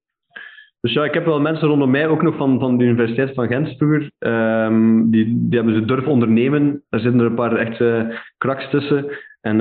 [0.80, 3.46] dus ja, ik heb wel mensen rondom mij, ook nog van, van de Universiteit van
[3.46, 6.82] Gent vroeger, um, die, die hebben ze durf ondernemen.
[6.88, 9.06] Daar zitten er een paar echte kraks tussen.
[9.40, 9.60] En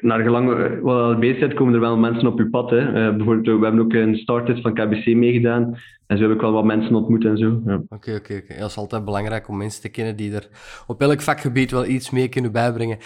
[0.00, 2.70] naar gelang wat bezig bent, komen er wel mensen op je pad.
[2.70, 2.78] Hè.
[2.78, 5.76] Uh, bijvoorbeeld, we hebben ook een started van KBC meegedaan.
[6.06, 7.50] En zo heb ik wel wat mensen ontmoet en zo.
[7.50, 7.74] Oké, ja.
[7.76, 7.94] oké.
[7.94, 8.58] Okay, okay, okay.
[8.58, 10.48] Dat is altijd belangrijk om mensen te kennen die er
[10.86, 12.98] op elk vakgebied wel iets mee kunnen bijbrengen.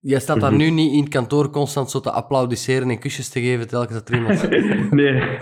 [0.00, 0.60] Jij staat daar mhm.
[0.60, 4.08] nu niet in het kantoor constant zo te applaudisseren en kusjes te geven telkens dat
[4.08, 4.48] er iemand...
[4.90, 5.38] nee.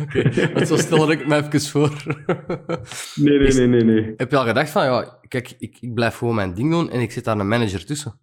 [0.54, 2.02] Want zo stel ik me even voor.
[3.14, 4.14] nee, nee, nee, nee, nee.
[4.16, 7.00] Heb je al gedacht van, ja, kijk, ik, ik blijf gewoon mijn ding doen en
[7.00, 8.20] ik zit daar een manager tussen?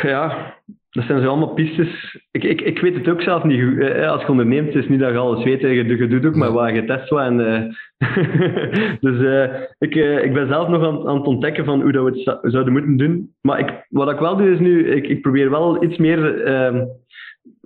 [0.00, 0.54] Ja,
[0.90, 2.18] dat zijn zo allemaal pistes.
[2.30, 3.78] Ik, ik, ik weet het ook zelf niet goed.
[3.78, 5.60] Eh, als je onderneemt, het is niet dat je alles weet.
[5.60, 7.20] Je, je doet ook maar waar je test wat.
[7.20, 7.60] En, uh,
[9.04, 9.44] dus uh,
[9.78, 12.72] ik, ik ben zelf nog aan, aan, het ontdekken van hoe dat we het zouden
[12.72, 13.34] moeten doen.
[13.40, 16.44] Maar ik, wat ik wel doe is nu, ik, ik probeer wel iets meer...
[16.44, 16.84] Ehm,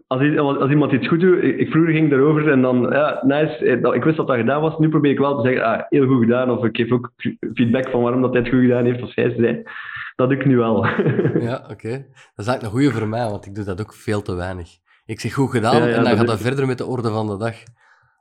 [0.07, 4.05] als, als, iemand iets goed doet, ik, vroeger ging daarover en dan, ja, nice, ik
[4.05, 4.79] wist dat dat gedaan was.
[4.79, 6.51] Nu probeer ik wel te zeggen, ah, heel goed gedaan.
[6.51, 7.11] Of ik geef ook
[7.55, 9.63] feedback van waarom dat hij het goed gedaan heeft, als hij zei
[10.17, 10.87] dat doe ik nu wel.
[11.49, 11.91] ja, oké.
[11.91, 14.71] Dat is eigenlijk een goede voor mij, want ik doe dat ook veel te weinig.
[15.07, 17.55] Ik zeg goed gedaan en dan gaat dat verder met de orde van de dag.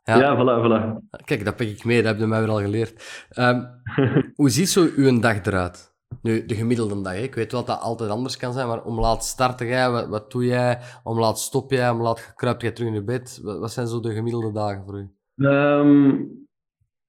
[0.04, 1.08] Ja, ja voilà, voilà.
[1.24, 3.26] Kijk, dat pak ik mee, dat heb je mij weer al geleerd.
[3.40, 3.68] Um,
[4.36, 5.94] hoe ziet zo uw dag eruit?
[6.22, 7.14] Nu, de gemiddelde dag.
[7.14, 7.20] Hè?
[7.20, 10.08] Ik weet wel dat dat altijd anders kan zijn, maar om laat starten jij, wat,
[10.08, 10.80] wat doe jij?
[11.04, 13.40] Om laat stop jij, om laat kruipt jij terug in je bed?
[13.44, 15.10] Wat, wat, zijn zo de gemiddelde dagen voor u?
[15.46, 16.48] Um,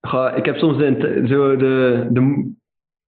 [0.00, 2.52] ga, ik heb soms de, zo de, de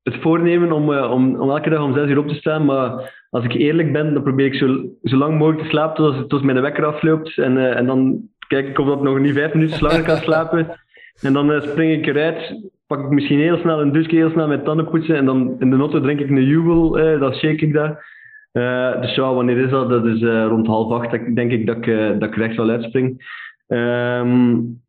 [0.03, 3.17] het voornemen om, uh, om, om elke dag om zes uur op te staan, maar
[3.31, 6.61] als ik eerlijk ben, dan probeer ik zo, lang mogelijk te slapen tot, tot mijn
[6.61, 7.39] wekker afloopt.
[7.39, 10.67] En, uh, en dan kijk ik of dat nog niet vijf minuten langer kan slapen.
[11.23, 14.49] En dan uh, spring ik eruit, pak ik misschien heel snel een douche, heel snel
[14.49, 17.73] mijn tanden poetsen en dan in de notte drink ik een jubel, dan shake ik
[17.73, 17.97] dat.
[19.01, 19.89] dus ja, wanneer is dat?
[19.89, 21.87] Dat is rond half acht, denk ik dat ik,
[22.21, 23.27] dat ik recht wel uitspring.
[23.69, 24.81] Um,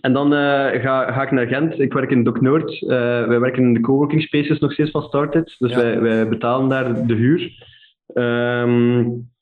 [0.00, 0.38] en dan uh,
[0.82, 1.80] ga, ga, ik naar Gent.
[1.80, 2.80] Ik werk in Doc Noord.
[2.80, 2.88] Uh,
[3.26, 5.56] wij werken in de coworking spaces nog steeds van Started.
[5.58, 7.52] Dus wij, wij, betalen daar de huur.
[8.14, 9.32] Um,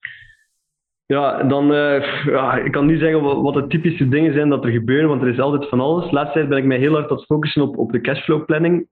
[1.06, 4.64] ja, dan, uh, ja, ik kan niet zeggen wat, wat, de typische dingen zijn dat
[4.64, 6.10] er gebeuren, want er is altijd van alles.
[6.10, 8.86] Laatst tijd ben ik mij heel hard aan het focussen op, op de cashflow planning.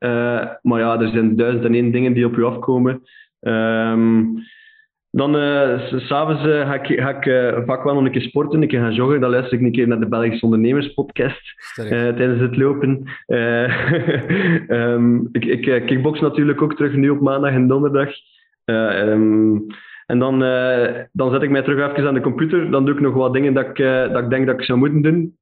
[0.62, 3.02] maar ja, er zijn duizend en één dingen die op je afkomen.
[3.40, 4.42] Um,
[5.10, 8.62] dan, uh, s'avonds uh, ga ik, ga ik uh, vaak wel nog een keer sporten,
[8.62, 9.20] een keer gaan joggen.
[9.20, 13.04] Dan luister ik een keer naar de Belgische Ondernemerspodcast tijdens het lopen.
[14.68, 18.08] um, ik ik kickbox natuurlijk ook terug, nu op maandag en donderdag.
[18.64, 19.66] Um,
[20.06, 20.38] en dan,
[21.12, 22.70] dan zet ik mij terug even aan de computer.
[22.70, 23.76] Dan doe ik nog wat dingen dat ik,
[24.12, 25.36] dat ik denk dat ik zou moeten doen.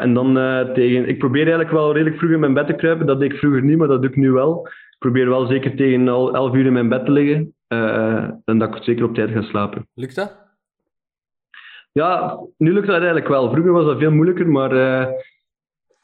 [0.00, 0.34] en dan
[0.74, 1.08] tegen...
[1.08, 3.06] Ik probeer eigenlijk wel redelijk vroeg in mijn bed te kruipen.
[3.06, 4.66] Dat deed ik vroeger niet, maar dat doe ik nu wel.
[4.66, 7.52] Ik probeer wel zeker tegen 11 uur in mijn bed te liggen.
[7.68, 9.88] Uh, en dat ik zeker op tijd ga slapen.
[9.94, 10.46] Lukt dat?
[11.92, 13.50] Ja, nu lukt dat eigenlijk wel.
[13.50, 15.06] Vroeger was dat veel moeilijker, maar uh,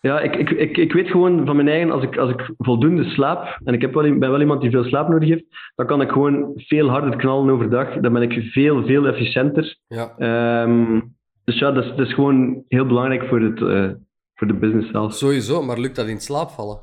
[0.00, 3.04] ja, ik, ik, ik, ik weet gewoon van mijn eigen, als ik, als ik voldoende
[3.04, 6.00] slaap, en ik heb wel, ben wel iemand die veel slaap nodig heeft, dan kan
[6.00, 7.94] ik gewoon veel harder knallen overdag.
[7.94, 9.76] Dan ben ik veel, veel efficiënter.
[9.86, 10.62] Ja.
[10.62, 13.90] Um, dus ja, dat is, dat is gewoon heel belangrijk voor, het, uh,
[14.34, 15.12] voor de business zelf.
[15.12, 16.78] Sowieso, maar lukt dat in slaap vallen?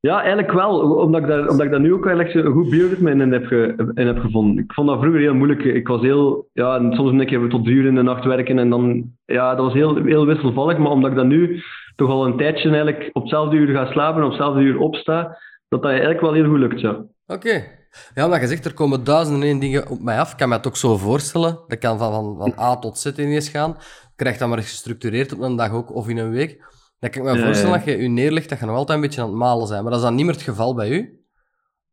[0.00, 0.80] Ja, eigenlijk wel.
[0.80, 3.92] Omdat ik daar, omdat ik daar nu ook eigenlijk een goed bioritme in heb, ge,
[3.94, 4.64] in heb gevonden.
[4.64, 5.64] Ik vond dat vroeger heel moeilijk.
[5.64, 6.48] Ik was heel...
[6.52, 9.12] Ja, soms een keer tot drie uur in de nacht werken en dan...
[9.24, 10.78] Ja, dat was heel, heel wisselvallig.
[10.78, 11.62] Maar omdat ik dat nu
[11.96, 15.38] toch al een tijdje eigenlijk op hetzelfde uur ga slapen en op hetzelfde uur opsta,
[15.68, 17.04] dat dat eigenlijk wel heel goed lukt, ja.
[17.26, 17.76] Oké.
[18.14, 20.30] Ja, omdat je zegt, er komen duizenden en één dingen op mij af.
[20.30, 21.58] Ik kan me dat ook zo voorstellen.
[21.66, 23.76] Dat kan van, van, van A tot Z ineens gaan.
[24.16, 26.66] Krijg dat maar gestructureerd op een dag ook, of in een week.
[27.00, 29.20] Dan kan ik me voorstellen dat je je neerlegt, dat je nog altijd een beetje
[29.20, 29.82] aan het malen zijn.
[29.82, 31.20] Maar dat is dan niet meer het geval bij u.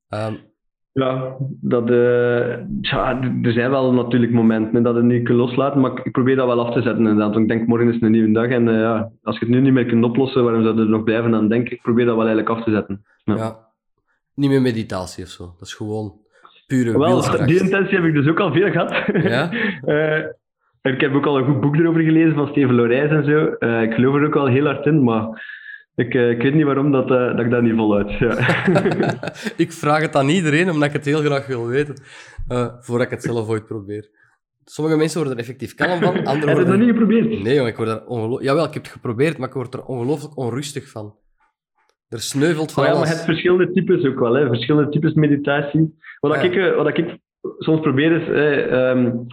[0.10, 0.38] Um...
[0.92, 5.92] Ja, dat, uh, ja, er zijn wel natuurlijk momenten dat het niet kunt loslaten, maar
[6.04, 7.34] ik probeer dat wel af te zetten inderdaad.
[7.34, 9.62] Want ik denk, morgen is een nieuwe dag en uh, ja, als je het nu
[9.62, 11.72] niet meer kunt oplossen, waarom zou je er nog blijven aan denken?
[11.72, 13.06] Ik probeer dat wel eigenlijk af te zetten.
[13.24, 13.36] Ja.
[13.36, 13.58] ja.
[14.34, 15.44] Niet meer meditatie of zo.
[15.60, 16.14] Dat is gewoon
[16.68, 18.92] pure Wel, die intentie heb ik dus ook al veel gehad.
[19.24, 19.54] Ja?
[19.86, 20.26] uh,
[20.94, 23.56] Ik heb ook al een goed boek erover gelezen van Steven Lorijs en zo.
[23.60, 25.44] Uh, ik geloof er ook al heel hard in, maar
[25.96, 28.12] ik, uh, ik weet niet waarom dat, uh, dat ik dat niet voluit.
[28.12, 28.38] Ja.
[29.66, 31.96] ik vraag het aan iedereen, omdat ik het heel graag wil weten,
[32.80, 34.10] voordat ik het zelf ooit probeer.
[34.64, 37.44] Sommige mensen worden er effectief kalm van, anderen Heb je dat niet geprobeerd?
[37.44, 38.44] Nee, jongen, ik word er ongelooflijk...
[38.44, 41.16] Jawel, ik heb het geprobeerd, maar ik word er ongelooflijk onrustig van.
[42.10, 44.48] Er sneuvelt van oh, ja, maar je hebt verschillende types ook wel, hè.
[44.48, 45.98] verschillende types meditatie.
[46.20, 47.18] Wat, ik, wat ik
[47.58, 48.28] soms probeer is...
[48.28, 49.28] Um,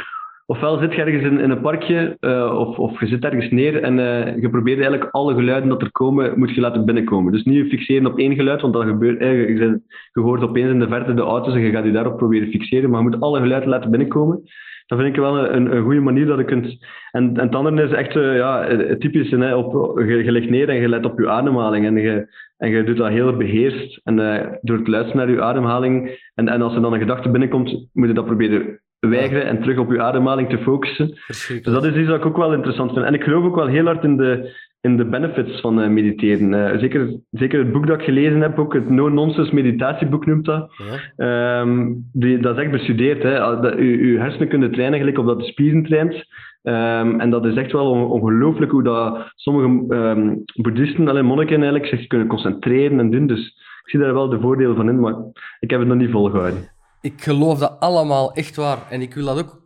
[0.53, 3.99] ofwel zit je ergens in, een parkje uh, of, of je zit ergens neer en
[3.99, 7.33] uh, je probeert eigenlijk alle geluiden dat er komen, moet je laten binnenkomen.
[7.33, 9.81] Dus niet fixeren op één geluid, want dat gebeurt, eh, je,
[10.13, 13.03] hoort opeens in de verte de auto's en je gaat je daarop proberen fixeren, maar
[13.03, 14.41] je moet alle geluiden laten binnenkomen.
[14.87, 16.87] Dat vind ik wel een, een goede manier dat je kunt...
[17.11, 20.69] En, en het andere is echt uh, ja, het typische, hè, op, je, ligt neer
[20.69, 24.01] en je let op je ademhaling en je, en je doet dat heel beheerst.
[24.05, 24.17] En
[24.63, 28.09] door het luisteren naar je ademhaling en, en als er dan een gedachte binnenkomt, moet
[28.09, 31.09] je dat proberen weigeren en terug op je ademhaling te focussen.
[31.27, 33.05] Dus dat is iets wat ik ook wel interessant vind.
[33.05, 36.53] En ik geloof ook wel heel hard in de, in de benefits van uh, mediteren.
[36.53, 40.73] Uh, zeker, zeker het boek dat ik gelezen heb, ook het No-Nonsense meditatieboek noemt dat.
[41.17, 41.61] Ja.
[41.61, 43.23] Um, die, dat is echt bestudeerd.
[43.23, 43.39] Hè.
[43.39, 46.15] Dat, u, uw hersenen kunnen trainen gelijk op dat de spieren traint.
[46.63, 51.87] Um, en dat is echt wel ongelooflijk hoe dat sommige um, boeddhisten, alleen monniken eigenlijk,
[51.87, 53.27] zich kunnen concentreren en doen.
[53.27, 53.47] Dus
[53.83, 55.15] ik zie daar wel de voordelen van in, maar
[55.61, 56.72] ik heb het nog niet volgehouden
[57.03, 58.91] ik geloof dat allemaal echt waar.
[58.91, 59.63] En ik wil dat ook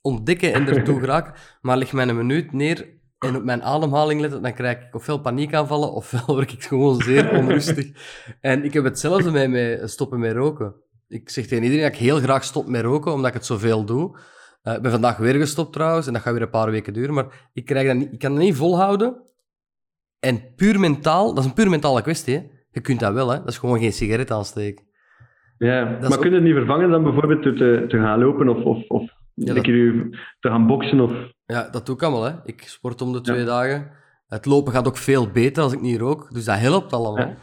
[0.00, 1.34] ontdekken en ertoe geraken.
[1.60, 5.18] Maar leg mij een minuut neer en op mijn ademhaling letten, dan krijg ik ofwel
[5.18, 7.86] paniekaanvallen, ofwel word ik gewoon zeer onrustig.
[8.40, 10.74] En ik heb hetzelfde met, met stoppen met roken.
[11.08, 13.84] Ik zeg tegen iedereen dat ik heel graag stop met roken, omdat ik het zoveel
[13.84, 14.18] doe.
[14.62, 17.14] Uh, ik ben vandaag weer gestopt trouwens, en dat gaat weer een paar weken duren,
[17.14, 19.22] maar ik, krijg dat niet, ik kan dat niet volhouden.
[20.18, 22.34] En puur mentaal, dat is een puur mentale kwestie.
[22.34, 22.42] Hè?
[22.70, 23.38] Je kunt dat wel, hè?
[23.38, 24.84] dat is gewoon geen sigaret aansteken.
[25.68, 28.64] Ja, maar kun je het niet vervangen dan bijvoorbeeld door te, te gaan lopen of,
[28.64, 29.64] of, of ja, dat...
[29.64, 31.00] te gaan boksen?
[31.00, 31.12] Of...
[31.46, 32.22] Ja, dat doe ik allemaal.
[32.22, 32.32] Hè.
[32.44, 33.90] Ik sport om de twee dagen.
[34.26, 37.34] Het lopen gaat ook veel beter als ik niet rook, dus dat helpt allemaal.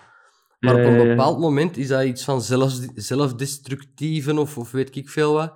[0.60, 5.10] Maar op een bepaald moment is dat iets van zelf, zelfdestructieven of, of weet ik
[5.10, 5.54] veel wat.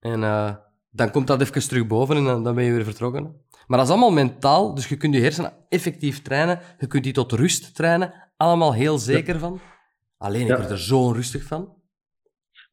[0.00, 0.54] En uh,
[0.90, 3.22] dan komt dat even terug boven en dan, dan ben je weer vertrokken.
[3.66, 6.60] Maar dat is allemaal mentaal, dus je kunt je hersenen effectief trainen.
[6.78, 9.60] Je kunt die tot rust trainen allemaal heel zeker van.
[10.18, 11.82] Alleen, ik word er zo onrustig van.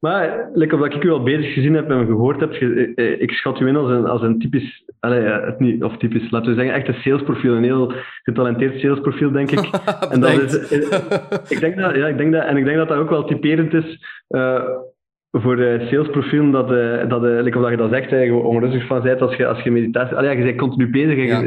[0.02, 3.30] Maar, like, wat ik u al bezig gezien heb en gehoord heb, eh, eh, ik
[3.30, 6.74] schat u in als een, als een typisch, het niet, of typisch, laten we zeggen,
[6.74, 9.70] echt een salesprofiel, een heel getalenteerd salesprofiel, denk ik.
[10.12, 11.00] En dat is, eh,
[11.48, 13.74] ik denk dat, ja, ik denk dat, en ik denk dat dat ook wel typerend
[13.74, 13.98] is
[15.30, 15.56] voor
[15.88, 17.22] salesprofielen, dat, eh dat,
[17.54, 20.16] omdat je dat zegt, je onrustig van bent als je, als je meditatie...
[20.16, 21.26] Allee, je bent continu bezig.
[21.26, 21.42] Ja.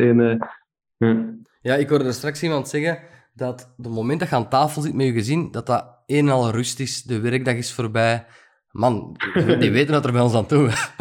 [0.97, 1.17] eh,
[1.61, 1.75] ja.
[1.75, 2.99] Ik hoorde er straks iemand zeggen
[3.33, 6.33] dat de moment dat je aan tafel zit met je gezin, dat dat een en
[6.33, 8.25] al rust is, de werkdag is voorbij.
[8.75, 9.15] Man,
[9.59, 10.91] die weten dat er bij ons aan toe is.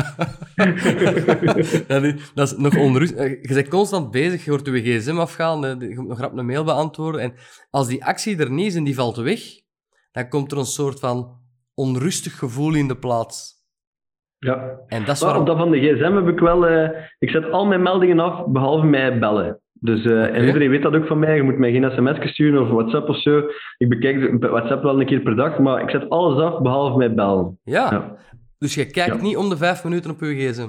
[2.35, 3.19] dat, is, nog onrustig.
[3.19, 6.37] Eh, Je bent constant bezig, je hoort je gsm afgaan, eh, je moet nog rap
[6.37, 7.21] een mail beantwoorden.
[7.21, 7.35] En
[7.71, 9.41] als die actie er niet is en die valt weg,
[10.13, 11.41] dan komt er een soort van
[11.75, 13.53] onrustig gevoel in de plaats.
[14.39, 14.81] ja.
[14.87, 15.41] En dat is waarom...
[15.41, 16.67] op dat van de gsm heb ik wel...
[16.67, 19.61] eh, ik zet al mijn meldingen af, behalve mij bellen.
[19.85, 21.37] Dus, eh, En iedereen weet dat ook van mij.
[21.37, 23.43] Je moet mij geen sms sturen of WhatsApp of zo.
[23.79, 27.15] Ik bekijk WhatsApp wel een keer per dag, maar ik zet alles af, behalve mij
[27.15, 27.59] bellen.
[27.65, 28.17] Ja, Ja.
[28.59, 29.23] dus je kijkt Ja.
[29.23, 30.69] niet om de vijf minuten op je gsm.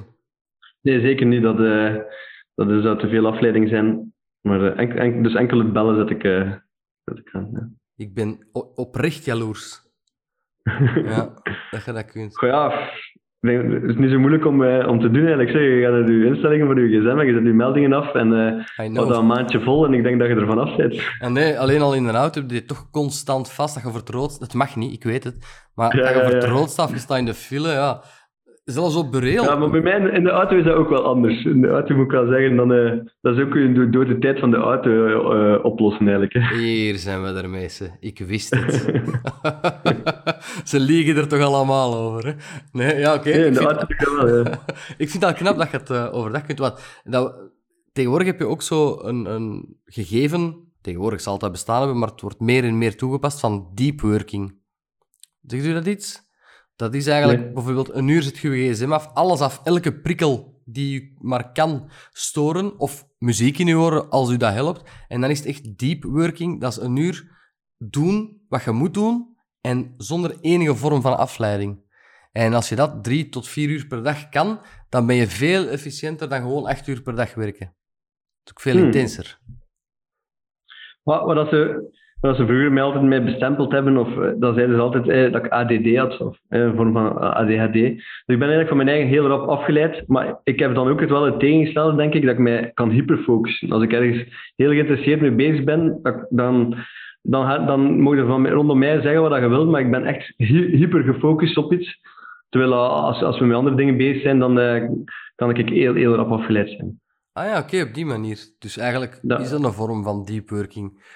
[0.80, 1.42] Nee, zeker niet.
[1.42, 1.94] Dat, eh,
[2.54, 4.14] dat is, zou te veel afleiding zijn.
[4.40, 6.52] Maar, eh, enk- enk- dus enkel het bellen zet ik, eh,
[7.04, 7.48] zet ik aan.
[7.52, 7.68] Ja.
[7.96, 8.38] Ik ben
[8.74, 9.80] oprecht jaloers.
[11.12, 11.34] Ja,
[11.70, 12.38] dat je dat kunt.
[12.38, 12.90] Goh, ja,
[13.46, 15.50] het is niet zo moeilijk om, eh, om te doen eigenlijk.
[15.50, 15.60] Zeg.
[15.60, 18.32] Je gaat naar je instellingen van je gsm en je zet je meldingen af en
[18.32, 19.08] eh I houdt know.
[19.08, 21.02] dat een maandje vol en ik denk dat je ervan af bent.
[21.18, 23.74] En nee, alleen al in de auto heb je toch constant vast.
[23.74, 24.38] Dat je vertroot...
[24.38, 25.36] Het mag niet, ik weet het.
[25.74, 26.30] Maar Ja, dat je ja, ja.
[26.30, 28.00] vertroot staat, je staat in de file, ja.
[28.66, 29.42] Zelfs op bureel.
[29.44, 31.44] Ja, maar bij mij in- de auto is dat ook wel anders.
[31.44, 34.06] In de auto moet ik wel zeggen, dan, eh, dat is ook een door, door
[34.06, 34.90] de tijd van de auto
[35.32, 36.32] eh, oplossen eigenlijk.
[36.32, 36.56] Hè.
[36.56, 37.96] Hier zijn we er, mensen.
[38.00, 38.84] Ik wist het.
[40.70, 42.32] Ze liegen er toch allemaal over, hè?
[42.72, 43.28] Nee, ja, oké.
[43.28, 44.36] Nee, in Ik de vind- auto ik dat wel.
[44.44, 44.50] ja.
[45.02, 46.58] ik vind het al knap dat je het eh, overdag kunt.
[46.58, 47.50] Want dat,
[47.92, 52.08] tegenwoordig heb je ook zo een, een gegeven, tegenwoordig zal het dat bestaan hebben, maar
[52.10, 54.58] het wordt meer en meer toegepast van deep working.
[55.42, 56.24] Zegt u dat iets?
[56.76, 57.52] Dat is eigenlijk Nee.
[57.52, 61.52] bijvoorbeeld een uur zet je je gsm af, alles af, elke prikkel die je maar
[61.52, 64.90] kan storen, of muziek in je oren als u dat helpt.
[65.08, 67.34] En dan is het echt deep working, dat is een uur
[67.78, 71.84] doen wat je moet doen en zonder enige vorm van afleiding.
[72.32, 75.66] En als je dat drie tot vier uur per dag kan, dan ben je veel
[75.68, 77.66] efficiënter dan gewoon acht uur per dag werken.
[77.66, 77.74] Dat
[78.44, 78.84] is ook veel Hmm.
[78.84, 79.38] intenser.
[81.02, 84.76] Wat, wat, ze, dat ze vroeger mij altijd mee bestempeld hebben, of eh, dan zeiden
[84.76, 87.72] ze altijd eh, dat ik ADD had, of eh, een vorm van ADHD.
[87.72, 87.94] Dus
[88.26, 91.10] ik ben eigenlijk van mijn eigen heel rap afgeleid, maar ik heb dan ook het
[91.10, 93.72] wel het tegengestelde, denk ik, dat ik mij kan hyperfocussen.
[93.72, 96.74] Als ik ergens heel geïnteresseerd mee bezig ben, dat- dan,
[97.22, 100.76] dan, dan mogen van rondom mij zeggen wat je wilt, maar ik ben echt hy-
[100.76, 102.00] hyper gefocust op iets.
[102.48, 104.88] Terwijl eh, als, als we met andere dingen bezig zijn, dan eh,
[105.34, 107.00] kan ik heel, heel rap afgeleid zijn.
[107.32, 108.38] Ah ja, oké, op die manier.
[108.58, 109.38] Dus eigenlijk Ja.
[109.38, 111.14] is dat een vorm van deep working.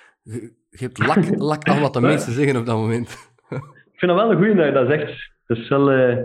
[0.70, 3.08] Je, hebt lak, lak aan wat de mensen zeggen op dat moment.
[3.92, 5.30] Ik vind dat wel een goeie dat je dat zegt.
[5.46, 6.16] Dat, is wel, eh,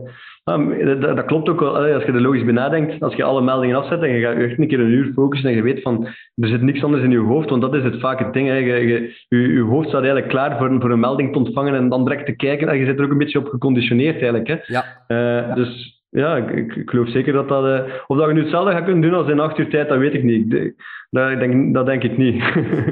[0.43, 1.75] ah, dat, dat klopt ook wel.
[1.77, 4.59] Als je er logisch bij nadenkt, als je alle meldingen afzet en je gaat echt
[4.59, 6.05] een keer een uur focussen en je weet van
[6.35, 8.47] er zit niks anders in je hoofd, want dat is het vaak het ding.
[8.47, 8.53] Hè.
[8.55, 11.73] Je, je, je, je hoofd staat eigenlijk klaar voor, een- voor een melding te ontvangen
[11.75, 14.47] en dan direct te kijken en je zit er ook een beetje op geconditioneerd eigenlijk.
[14.47, 14.55] Hè.
[14.65, 17.65] Ja, Eh, Dus ja, ik, ik, ik geloof zeker dat dat...
[17.65, 19.97] eh, of dat je nu hetzelfde gaat kunnen doen als in acht uur tijd, dat
[19.97, 20.53] weet ik niet.
[20.53, 20.73] Ik
[21.09, 22.35] dat, denk, dat denk ik niet.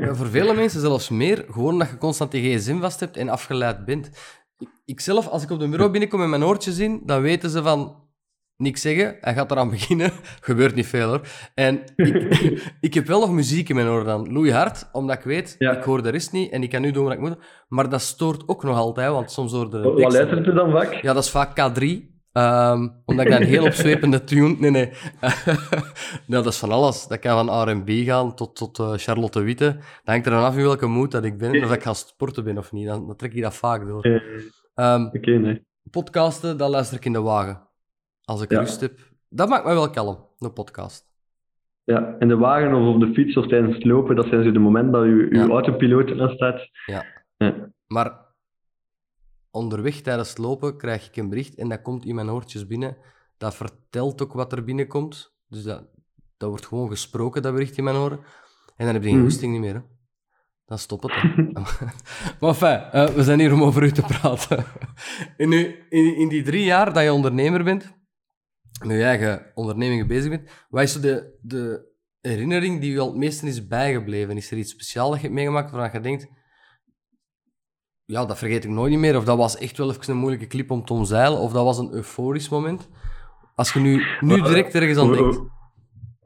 [0.02, 3.30] Ja, voor vele mensen zelfs meer, gewoon dat je constant je gsm vast hebt en
[3.30, 4.12] afgeleid bent.
[4.86, 7.64] Ik, zelf, als ik op de bureau binnenkom met mijn oortjes in, dan weten ze
[7.64, 7.96] van
[8.58, 9.18] niks zeggen.
[9.22, 10.12] Hij gaat eraan beginnen.
[10.42, 11.22] Gebeurt niet veel hoor.
[11.56, 14.32] En ik, ik heb wel nog muziek in mijn oren dan.
[14.34, 15.78] Loeihard, omdat ik weet, Ja.
[15.78, 17.38] ik hoor de rest niet en ik kan nu doen wat ik moet.
[17.68, 20.94] Maar dat stoort ook nog altijd, want soms hoorde de Wat luistert er dan vaak?
[20.94, 22.13] Ja, dat is vaak K3.
[22.34, 24.56] Ehm, omdat ik dan een heel opzwepende tune...
[24.60, 24.92] Nee, nee.
[25.22, 25.44] nou,
[26.44, 27.08] dat is van alles.
[27.08, 29.66] Dat kan van R&B gaan tot, tot eh, Charlotte Witte.
[29.76, 31.52] Dat hangt er dan af in welke mood dat ik ben.
[31.52, 32.88] Of dat ik ga sporten ben of niet.
[32.88, 34.22] Dan, dan trek ik dat vaak door.
[34.74, 35.66] Ehm, Oké, nee.
[35.92, 37.62] podcasten, dat luister ik in de wagen.
[38.24, 38.60] Als ik Ja.
[38.60, 39.00] rust heb.
[39.30, 41.12] Dat maakt mij wel kalm, een podcast.
[41.84, 44.52] Ja, in de wagen of op de fiets of tijdens het lopen, dat zijn zo
[44.52, 45.48] de momenten dat je, je Ja.
[45.48, 46.70] autopiloot aanstaat.
[46.86, 47.06] Ja.
[47.38, 47.72] Ja.
[47.88, 48.12] Maar
[49.54, 52.98] onderweg tijdens het lopen krijg ik een bericht en dat komt in mijn oortjes binnen.
[53.38, 55.36] Dat vertelt ook wat er binnenkomt.
[55.48, 55.84] Dus dat,
[56.38, 58.20] dat wordt gewoon gesproken, dat bericht in mijn oren.
[58.76, 59.28] En dan heb je geen Mhm.
[59.28, 59.74] goesting niet meer.
[59.74, 59.82] Hè.
[60.66, 61.12] Dan stop het.
[61.12, 61.44] Hè.
[62.40, 64.66] maar enfin, eh, we zijn hier om over u te praten.
[65.38, 67.94] in, u, in, in die drie jaar dat je ondernemer bent,
[68.86, 73.18] met je eigen ondernemingen bezig bent, wat is de, de herinnering die je al het
[73.18, 74.38] meeste is bijgebleven?
[74.38, 76.28] Is er iets speciaals dat je hebt meegemaakt waarvan je denkt,
[78.14, 79.18] ja, dat vergeet ik nooit niet meer.
[79.18, 81.40] Of dat was echt wel even een moeilijke clip om te omzeilen.
[81.40, 82.90] Of dat was een euforisch moment.
[83.56, 85.42] Als je nu, nu direct ergens aan denkt.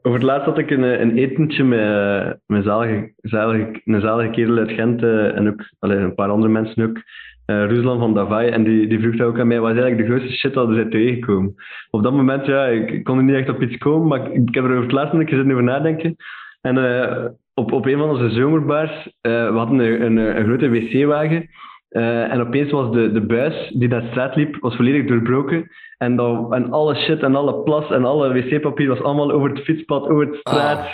[0.02, 4.56] Over het laatst had ik een, een etentje met, met zalige, zalige, een zalige kerel
[4.56, 6.96] uit Gent uh, en ook allee, een paar andere mensen ook.
[6.96, 8.48] Uh, Ruslan van Davai.
[8.48, 10.74] En die, die vroeg ook aan mij, wat is eigenlijk de grootste shit dat er
[10.74, 11.54] zijn tegengekomen?
[11.90, 14.48] Op dat moment, ja, ik, ik, kon er niet echt op iets komen, maar ik,
[14.48, 16.16] ik heb er over het laatst een keer zitten over nadenken.
[16.60, 17.24] En uh,
[17.54, 21.48] op, op een van onze zomerbaars, we hadden een, een, een grote wc-wagen.
[21.90, 25.70] Uh, en opeens was de, de buis die naar de straat liep, was volledig doorbroken.
[25.98, 29.64] En, dat, en alle shit en alle plas en alle wc-papier was allemaal over het
[29.64, 30.78] fietspad, over de straat.
[30.78, 30.86] Ah.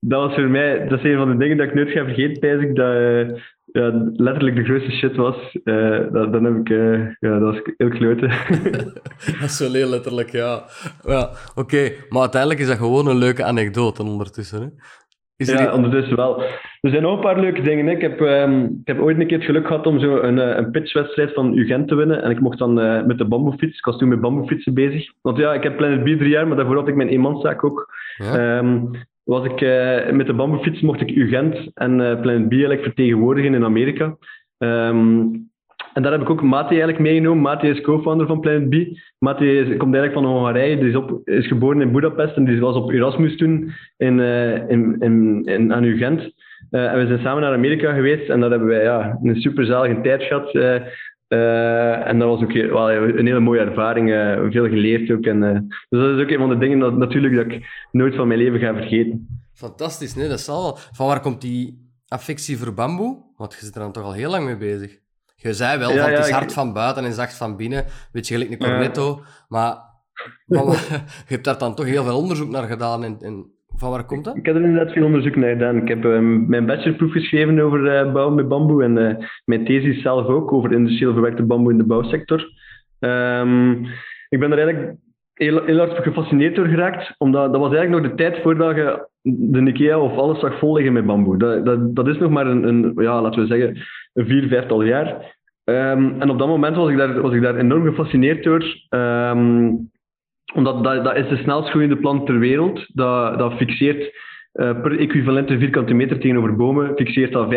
[0.00, 2.38] Dat was voor mij, dat is een van de dingen dat ik nooit ga vergeten,
[2.38, 3.28] pijs ik, dat uh,
[3.72, 5.36] ja, letterlijk de grootste shit was.
[5.64, 6.68] Uh, dat, dan heb ik,
[7.20, 8.26] ja, dat was heel klote.
[9.40, 10.64] dat is wel heel letterlijk, ja.
[11.04, 11.96] ja Oké, okay.
[12.08, 14.62] maar uiteindelijk is dat gewoon een leuke anekdote ondertussen.
[14.62, 14.68] Hè?
[15.36, 16.42] Is ja, ondertussen wel.
[16.80, 17.88] Er zijn nog een paar leuke dingen.
[17.88, 20.70] Ik heb, um, ik heb ooit een keer het geluk gehad om zo een, een
[20.70, 22.22] pitchwedstrijd van UGent te winnen.
[22.22, 23.78] En ik mocht dan uh, met de bamboefiets.
[23.78, 25.12] Ik was toen met bamboefietsen bezig.
[25.22, 27.94] Want ja, ik heb Planet B drie jaar, maar daarvoor had ik mijn eenmanszaak ook.
[28.16, 28.58] Ja.
[28.58, 28.90] Um,
[29.24, 33.54] was ik, uh, met de bamboefiets mocht ik UGent en uh, Planet B eigenlijk vertegenwoordigen
[33.54, 34.16] in Amerika.
[34.58, 35.50] Um,
[35.96, 37.42] en daar heb ik ook Mati eigenlijk meegenomen.
[37.42, 38.74] Mati is co-founder van Planet B.
[39.18, 40.78] Mati komt eigenlijk van Hongarije.
[40.78, 44.68] Die is, op, is geboren in Budapest en die was op Erasmus toen in, uh,
[44.70, 46.20] in, in, in, aan UGent.
[46.70, 50.00] Uh, en we zijn samen naar Amerika geweest en daar hebben wij ja, een superzalige
[50.00, 50.54] tijd gehad.
[50.54, 54.08] Uh, en dat was ook well, een hele mooie ervaring,
[54.52, 55.24] veel geleerd ook.
[55.24, 58.28] En, dus dat is ook een van de dingen dat, natuurlijk dat ik nooit van
[58.28, 59.28] mijn leven ga vergeten.
[59.52, 60.76] Fantastisch, nee, dat zal wel.
[60.92, 63.22] Van waar komt die affectie voor bamboe?
[63.36, 65.04] Want je zit er dan toch al heel lang mee bezig.
[65.36, 67.84] Je zei wel, ja, van, het is hard van buiten en zacht van binnen.
[68.12, 69.20] Weet je, gelijk een cornetto.
[69.48, 69.76] Maar,
[70.46, 70.64] maar,
[71.26, 73.04] je hebt daar dan toch heel veel onderzoek naar gedaan.
[73.04, 74.36] En, en van waar komt dat?
[74.36, 75.76] Ik heb er inderdaad veel onderzoek naar gedaan.
[75.76, 76.18] Ik heb uh,
[76.48, 78.82] mijn bachelorproef geschreven over uh, bouwen met bamboe.
[78.82, 82.48] En uh, mijn thesis zelf ook over industrieel verwerkte bamboe in de bouwsector.
[82.98, 83.86] Um,
[84.28, 84.96] ik ben er eigenlijk
[85.34, 87.14] heel, heel hard gefascineerd door geraakt.
[87.18, 90.74] Omdat dat was eigenlijk nog de tijd voordat je de IKEA of alles zag vol
[90.74, 91.38] liggen met bamboe.
[91.38, 93.76] Dat, dat, dat is nog maar een, een, ja, laten we zeggen,
[94.12, 95.34] een vier, vijftal jaar.
[95.64, 98.64] Um, en op dat moment was ik daar, was ik daar enorm gefascineerd door.
[98.88, 99.90] Um,
[100.54, 102.86] omdat dat, dat is de snelst groeiende plant ter wereld.
[102.94, 104.14] Dat, dat fixeert
[104.56, 107.54] uh, per equivalente vierkante meter tegenover bomen, fixeert dat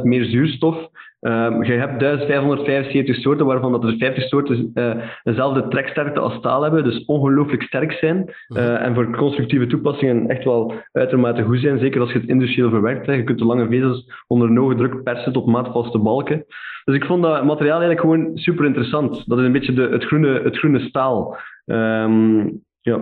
[0.00, 0.76] 35% meer zuurstof.
[1.20, 6.62] Um, je hebt 1575 soorten, waarvan dat er 50 soorten uh, dezelfde treksterkte als staal
[6.62, 8.34] hebben, dus ongelooflijk sterk zijn.
[8.48, 12.70] Uh, en voor constructieve toepassingen echt wel uitermate goed zijn, zeker als je het industrieel
[12.70, 13.06] verwerkt.
[13.06, 13.12] Hè.
[13.12, 16.44] Je kunt de lange vezels onder een hoge druk persen tot maatvaste balken.
[16.84, 19.28] Dus ik vond dat materiaal eigenlijk gewoon super interessant.
[19.28, 21.36] Dat is een beetje de, het, groene, het groene staal.
[21.66, 23.00] Um, ja,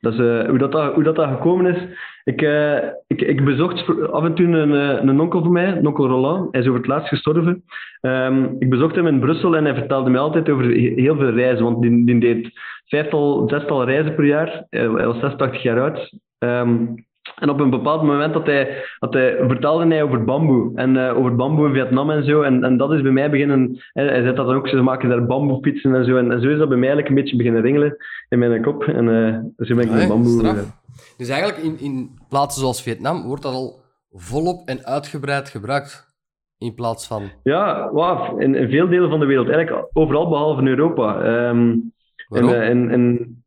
[0.00, 1.82] dat is, uh, hoe, dat, hoe dat, dat gekomen is.
[2.24, 5.86] Ik, uh, ik, ik bezocht af en toe een, eh, een onkel van mij, een
[5.86, 6.48] onkel Roland.
[6.50, 7.64] Hij is over het laatst gestorven.
[8.00, 11.64] Um, ik bezocht hem in Brussel en hij vertelde mij altijd over heel veel reizen.
[11.64, 12.50] Want die, die deed
[12.86, 14.66] vijftal, zestal reizen per jaar.
[14.70, 16.12] Hij was 86 jaar oud.
[16.38, 16.94] Um,
[17.36, 20.72] en op een bepaald moment dat hij, dat hij, vertelde hij over bamboe.
[20.74, 22.42] En uh, over bamboe in Vietnam en zo.
[22.42, 23.78] En, en dat is bij mij beginnen...
[23.92, 26.16] Hij, hij zei dat ook, ze maken daar bamboefietsen en zo.
[26.16, 27.96] En, en, zo is dat bij mij eigenlijk een beetje beginnen ringelen
[28.28, 28.84] in mijn kop.
[28.84, 30.64] En uh, zo ben ik met bamboe...
[31.20, 33.80] dus eigenlijk in, in plaatsen zoals Vietnam wordt dat al
[34.10, 36.08] volop en uitgebreid gebruikt.
[36.58, 37.30] In plaats van...
[37.42, 39.48] Ja, wow, in, in veel delen van de wereld.
[39.48, 41.24] Eigenlijk overal behalve in Europa.
[41.48, 41.92] Um,
[42.28, 43.42] in, in, in,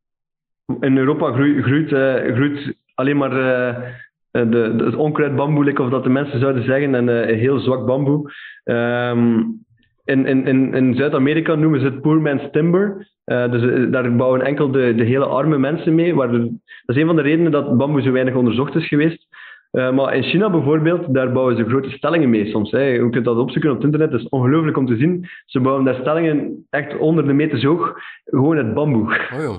[0.80, 1.90] in, Europa groeit, groeit,
[2.36, 3.86] groeit alleen maar uh,
[4.32, 7.86] de, de, het onkruid bamboe, of dat de mensen zouden zeggen, en uh, heel zwak
[7.86, 8.32] bamboe.
[8.64, 9.66] Um,
[10.04, 13.12] in, in, in Zuid-Amerika noemen ze het poor man's timber.
[13.26, 16.16] Uh, dus daar bouwen enkel de, de hele arme mensen mee.
[16.16, 16.40] Waar de,
[16.86, 19.28] dat is een van de redenen dat bamboe zo weinig onderzocht is geweest.
[19.72, 22.72] Uh, maar in China bijvoorbeeld, daar bouwen ze grote stellingen mee soms.
[22.72, 22.80] Hè.
[22.82, 25.30] Je kunt dat opzoeken op het internet, dat is ongelooflijk om te zien.
[25.46, 29.30] Ze bouwen daar stellingen echt onder de meters hoog, gewoon uit bamboe.
[29.34, 29.56] Oh joh.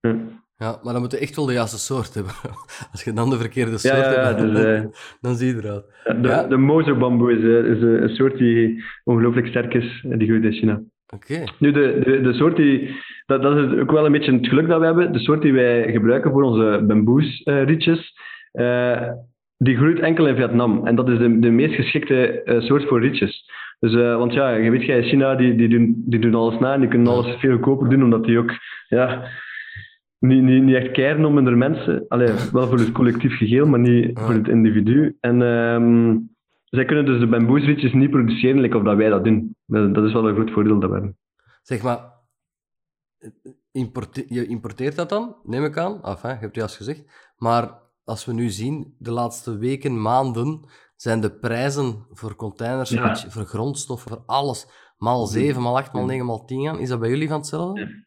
[0.00, 0.16] Ja.
[0.56, 2.32] Ja, maar dan moet je echt wel de juiste soort hebben.
[2.92, 4.84] Als je dan de verkeerde soort ja, hebt, dus, dan, uh,
[5.20, 5.84] dan, zie je eruit.
[6.04, 6.42] De, ja?
[6.46, 7.38] de mozo-bamboe is,
[7.76, 10.82] is een soort die ongelooflijk sterk is, die groeit in China.
[11.14, 11.44] Oké.
[11.58, 13.02] Nu, de, de, de soort die...
[13.26, 15.12] Dat, dat is ook wel een beetje het geluk dat we hebben.
[15.12, 18.14] De soort die wij gebruiken voor onze bamboesrietjes,
[19.56, 20.86] die groeit enkel in Vietnam.
[20.86, 23.50] En dat is de, de meest geschikte soort voor rietjes.
[23.78, 26.80] Dus, want ja, je weet, in China, die, die, doen, die doen alles na en
[26.80, 28.52] die kunnen alles veel goedkoper doen, omdat die ook...
[28.88, 29.22] Ja,
[30.18, 32.04] niet, niet, niet echt keren om mensen.
[32.08, 35.16] Allee, wel voor het collectief geheel, maar niet voor het individu.
[35.20, 36.28] En um,
[36.74, 39.56] zij kunnen dus de bamboesrietjes niet produceren, like of dat wij dat doen.
[39.66, 41.16] Dat, is wel een groot voordeel dat we hebben.
[41.62, 42.12] Zeg maar,
[44.28, 46.02] je importeert dat dan, neem ik aan?
[46.02, 47.32] Enfin, je hebt het juist gezegd.
[47.36, 53.16] Maar als we nu zien, de laatste weken, maanden, zijn de prijzen voor containers, ja.
[53.16, 54.66] voor grondstoffen, voor alles,
[54.98, 56.78] maal 7, maal 8, maal 9, maal 10 gaan.
[56.78, 58.04] Is dat bij jullie van hetzelfde?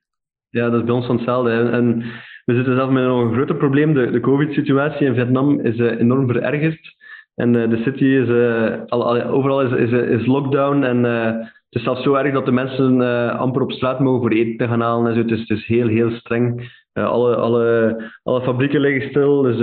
[0.50, 1.52] Ja, dat is bij ons van hetzelfde.
[1.52, 1.98] En
[2.46, 3.94] we zitten zelf met nog een groter probleem.
[3.94, 6.96] De, de COVID-situatie in Vietnam is eh, enorm verergerd.
[7.38, 10.84] En eh, de city is, eh, al, al- overal is, is, is lockdown.
[10.84, 13.02] En eh, het is zelfs zo erg dat de mensen
[13.38, 15.08] amper op straat mogen voor eten te gaan halen.
[15.08, 15.22] En zo.
[15.22, 16.76] Het, is, het is heel, heel streng.
[16.94, 19.42] Alle, alle, alle fabrieken liggen stil.
[19.42, 19.58] Dus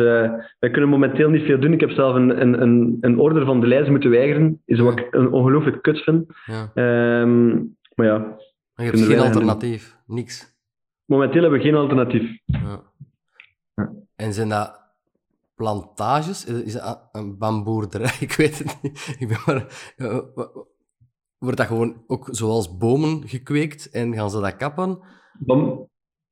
[0.59, 1.73] wij kunnen momenteel niet veel doen.
[1.73, 4.63] Ik heb zelf een, een, een, een order van de lijst moeten weigeren.
[4.65, 6.25] Is wat ik een ongelooflijk kut vind.
[6.47, 6.71] Ja.
[6.75, 7.49] Ehm,
[7.95, 8.37] maar ja, Maar
[8.75, 9.97] je hebt geen alternatief.
[10.07, 10.55] Niks.
[11.05, 12.39] momenteel hebben we geen alternatief.
[12.45, 12.81] Ja.
[13.75, 13.91] Ja.
[14.17, 14.84] En zijn dat
[15.57, 16.45] plantages?
[16.45, 18.17] Is dat een bamboerderij?
[18.27, 19.17] Ik weet het niet.
[19.19, 19.93] Ik ben maar...
[19.97, 20.19] eh,
[21.39, 24.99] Wordt dat gewoon ook zoals bomen gekweekt en gaan ze dat kappen?
[25.39, 25.89] Bam,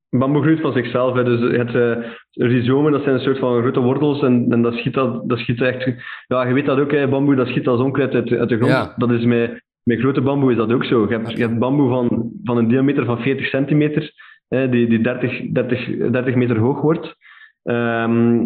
[0.09, 1.15] bamboe groeit van zichzelf.
[1.15, 1.25] Hè.
[1.25, 2.11] Dus je hebt eh,
[2.49, 4.23] rhizomen, dat zijn een soort van grote wortels.
[4.23, 5.95] En, en dat, schiet dat, dat schiet echt...
[6.27, 8.71] Ja, je weet dat ook, hè, bamboe, dat schiet als onkruid uit, uit de grond.
[8.73, 8.95] Ja.
[8.97, 11.03] Dat is met, met grote bamboe is dat ook zo.
[11.09, 14.13] Je hebt, je hebt bamboe van, van een diameter van 40 centimeter,
[14.49, 17.17] hè, die, die 30, 30, 30 meter hoog wordt.
[17.63, 18.45] Ehm,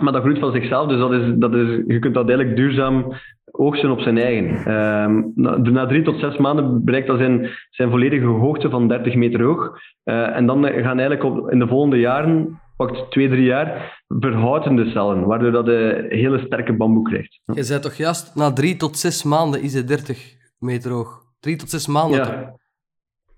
[0.00, 3.12] maar dat groeit van zichzelf, dus dat is, dat is, je kunt dat eigenlijk duurzaam
[3.50, 4.56] oogsten op zijn eigen.
[4.56, 9.14] Ehm, na, na drie tot zes maanden bereikt dat zijn, zijn volledige hoogte van 30
[9.14, 9.78] meter hoog.
[10.02, 14.90] Eh, en dan gaan eigenlijk op, in de volgende jaren, pakt twee, drie jaar, verhoudende
[14.90, 17.40] cellen, waardoor dat je hele sterke bamboe krijgt.
[17.44, 21.22] Je zei toch juist, na drie tot zes maanden is het 30 meter hoog.
[21.40, 22.18] Drie tot zes maanden.
[22.18, 22.58] Ja.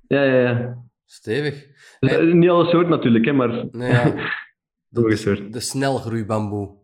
[0.07, 0.77] Ja, ja, ja.
[1.07, 1.67] Stevig.
[2.01, 4.13] Dus, eh, niet alle soorten natuurlijk, hè, maar Nee, ja.
[4.93, 5.51] soorten.
[5.51, 6.81] De snelgroeibamboe.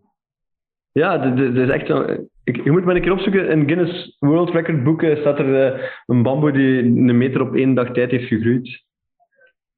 [0.92, 2.26] Ja, dit is echt zo.
[2.44, 3.48] Ik, je moet maar een keer opzoeken.
[3.48, 7.74] In Guinness World Record boeken staat er eh, een bamboe die een meter op één
[7.74, 8.84] dag tijd heeft gegroeid.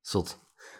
[0.01, 0.39] Zot.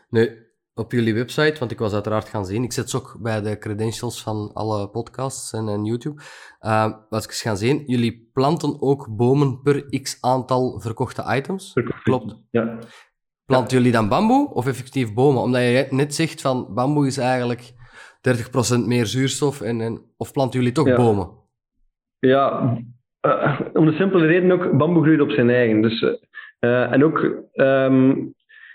[0.09, 3.41] Nu, op jullie website, want ik was uiteraard gaan zien, ik zet ze ook bij
[3.41, 6.23] de credentials van alle podcasts en, en YouTube,
[6.61, 11.73] uh, was ik eens gaan zien, jullie planten ook bomen per x aantal verkochte items.
[12.03, 12.37] Klopt.
[12.51, 12.79] Ja.
[13.51, 15.43] Planten jullie dan bamboe of effectief bomen?
[15.43, 17.73] Omdat je net zegt van bamboe is eigenlijk
[18.83, 20.97] 30% meer zuurstof, en, en, of planten jullie toch Ja.
[20.97, 21.29] bomen?
[22.19, 22.77] Ja,
[23.21, 25.83] eh, om de simpele reden ook, bamboe groeit op zijn eigen.
[25.83, 26.05] Dus,
[26.59, 27.19] eh, en ook,
[27.53, 28.07] ehm,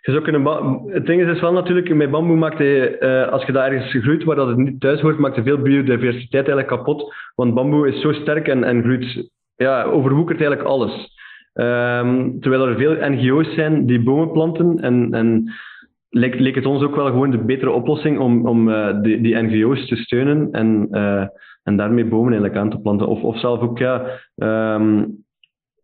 [0.02, 3.32] je zou kunnen ba- het ding is dus wel natuurlijk, met bamboe maakt je, eh,
[3.32, 6.48] als je daar ergens groeit waar dat het niet thuis hoort, maakt je veel biodiversiteit
[6.48, 7.14] eigenlijk kapot.
[7.36, 11.14] Want bamboe is zo sterk en, en groeit, ja, overwoekert eigenlijk alles.
[11.56, 15.54] Ehm, terwijl er veel NGO's zijn die bomen planten en, en
[16.10, 19.36] leek, leek het ons ook wel gewoon de betere oplossing om, om eh, die, die
[19.36, 21.26] NGO's te steunen en, eh,
[21.64, 23.08] en daarmee bomen eigenlijk aan te planten.
[23.08, 25.04] Of, of zelf ook ja, ehm,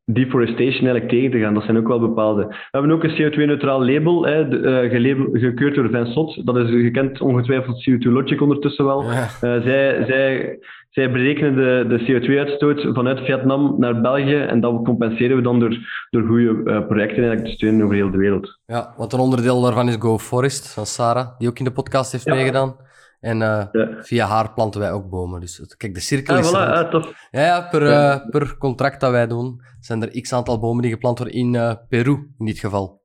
[0.05, 1.53] deforestation eigenlijk tegen te gaan.
[1.53, 2.45] Dat zijn ook wel bepaalde.
[2.47, 6.45] We hebben ook een CO2-neutraal label, hè, de, eh, gelabel- gekeurd door Vincent.
[6.45, 9.03] Dat is, je kent ongetwijfeld CO2 Logic ondertussen wel.
[9.03, 9.28] Ja.
[9.61, 10.59] Zij, zij,
[10.91, 15.77] zij berekenen de, de CO2-uitstoot vanuit Vietnam naar België en dat compenseren we dan door,
[16.09, 18.59] door goede eh, projecten eigenlijk te steunen over heel de wereld.
[18.65, 22.11] Ja, want een onderdeel daarvan is Go Forest van Sarah, die ook in de podcast
[22.11, 22.33] heeft Ja.
[22.33, 22.75] meegedaan.
[23.19, 23.89] En eh, Ja.
[23.99, 25.39] via haar planten wij ook bomen.
[25.39, 27.27] Dus kijk, de cirkel Ah, is voilà, ah, tof.
[27.31, 28.13] Ja, ja, per, Ja.
[28.13, 31.77] eh, per contract dat wij doen, zijn er x aantal bomen die geplant worden in
[31.89, 33.01] Peru, in dit geval.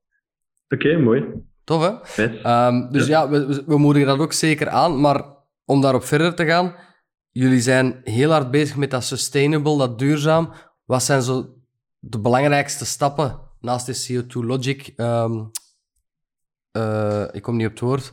[0.68, 1.24] Oké, mooi.
[1.64, 2.24] Tof, hè?
[2.42, 5.00] Ehm, dus ja, we, we- we moedigen dat ook zeker aan.
[5.00, 5.22] Maar
[5.64, 6.74] om daarop verder te gaan,
[7.36, 10.52] jullie zijn heel hard bezig met dat sustainable, dat duurzaam.
[10.84, 11.54] Wat zijn zo
[11.98, 14.92] de belangrijkste stappen naast de CO2 Logic?
[14.96, 15.44] ehm,
[16.70, 18.12] eh, ik kom niet op het woord.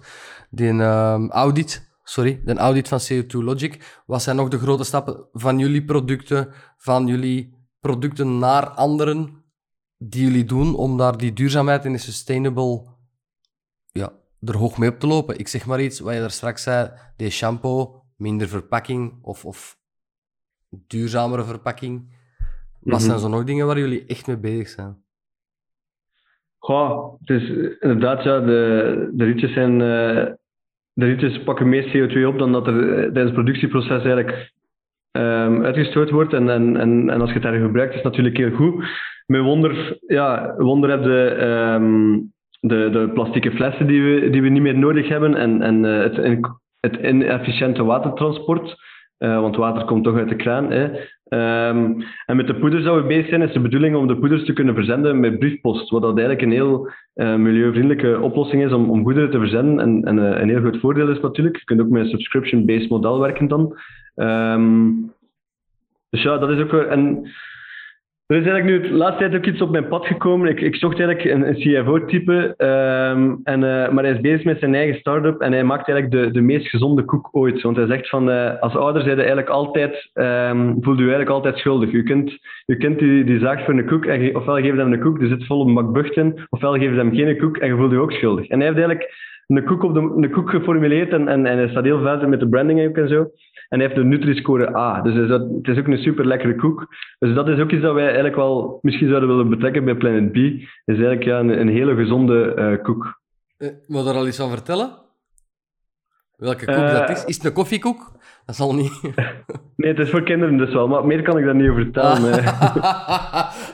[0.49, 4.01] Die ehm, audit, sorry, de audit van CO2 Logic.
[4.05, 9.43] Wat zijn nog de grote stappen van jullie producten, van jullie producten naar anderen,
[9.97, 12.85] die jullie doen om daar die duurzaamheid en de sustainable
[13.91, 15.39] ja, er hoog mee op te lopen.
[15.39, 19.75] Ik zeg maar iets, wat je daar straks zei, die shampoo, minder verpakking of, of
[20.87, 21.93] duurzamere verpakking.
[22.79, 23.07] Wat Mhm.
[23.07, 24.93] zijn zo nog dingen waar jullie echt mee bezig zijn?
[26.57, 29.81] Goh, het is eh, inderdaad, ja, de, de rietjes zijn...
[29.81, 30.31] eh,
[30.93, 34.51] de rietjes pakken meer CO2 op dan dat er eh, tijdens het productieproces eigenlijk
[35.11, 36.33] ehm, uitgestoten wordt.
[36.33, 38.85] En, en, en, en als je het daar gebruikt, is het natuurlijk heel goed.
[39.25, 42.19] Met Wonder, ja, Wonder heb je ehm,
[42.59, 46.15] de, de plastieke flessen die we, die we niet meer nodig hebben en, en het,
[46.91, 48.75] het inefficiënte watertransport.
[49.17, 50.71] Eh, want water komt toch uit de kraan.
[50.71, 50.89] Hè.
[51.27, 54.45] Ehm, en met de poeders dat we bezig zijn, is de bedoeling om de poeders
[54.45, 55.89] te kunnen verzenden met briefpost.
[55.89, 59.79] Wat dat eigenlijk een heel eh, milieuvriendelijke oplossing is om, om goederen te verzenden.
[59.79, 61.57] En, en eh, een heel groot voordeel is natuurlijk.
[61.57, 63.77] Je kunt ook met een subscription-based model werken dan.
[64.15, 64.91] Ehm,
[66.09, 66.73] dus ja, dat is ook...
[66.73, 67.27] En
[68.25, 70.49] er is eigenlijk nu de laatste tijd ook iets op mijn pad gekomen.
[70.49, 74.59] Ik, ik zocht eigenlijk een, een CFO-type, ehm, en, eh, maar hij is bezig met
[74.59, 77.61] zijn eigen start-up en hij maakt eigenlijk de, de meest gezonde koek ooit.
[77.61, 81.57] Want hij zegt van, eh, als ouder zijn eigenlijk altijd, ehm voelt u eigenlijk altijd
[81.57, 81.91] schuldig.
[81.91, 84.99] Je kunt, je kunt die, die zaagt voor een koek, en ofwel geef hem een
[84.99, 87.67] koek, die zit vol op een bak bucht in, ofwel geef hem geen koek en
[87.67, 88.47] je voelt je ook schuldig.
[88.47, 89.11] En hij heeft eigenlijk
[89.47, 92.39] een koek, op de, een koek geformuleerd en, en, en hij staat heel verder met
[92.39, 93.21] de branding ook en zo.
[93.69, 95.01] En hij heeft de Nutri-score A.
[95.01, 96.87] Dus is dat, het is ook een super lekkere koek.
[97.19, 100.31] Dus dat is ook iets dat wij eigenlijk wel misschien zouden willen betrekken bij Planet
[100.31, 100.35] B.
[100.35, 103.21] Is eigenlijk ja, een, een hele gezonde uh, koek.
[103.57, 104.89] Uh, wil je er al iets van vertellen?
[106.35, 107.25] Welke koek uh, dat is?
[107.25, 108.11] Is het een koffiekoek?
[108.45, 109.01] Dat zal niet.
[109.75, 112.33] nee, het is voor kinderen dus wel, maar meer kan ik daar niet over vertellen.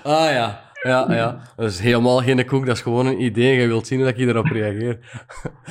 [0.04, 0.69] ah ja.
[0.82, 1.40] Ja, ja.
[1.56, 3.60] Dat is helemaal geen koek, dat is gewoon een idee.
[3.60, 5.22] Je wilt zien hoe ik hierop reageer.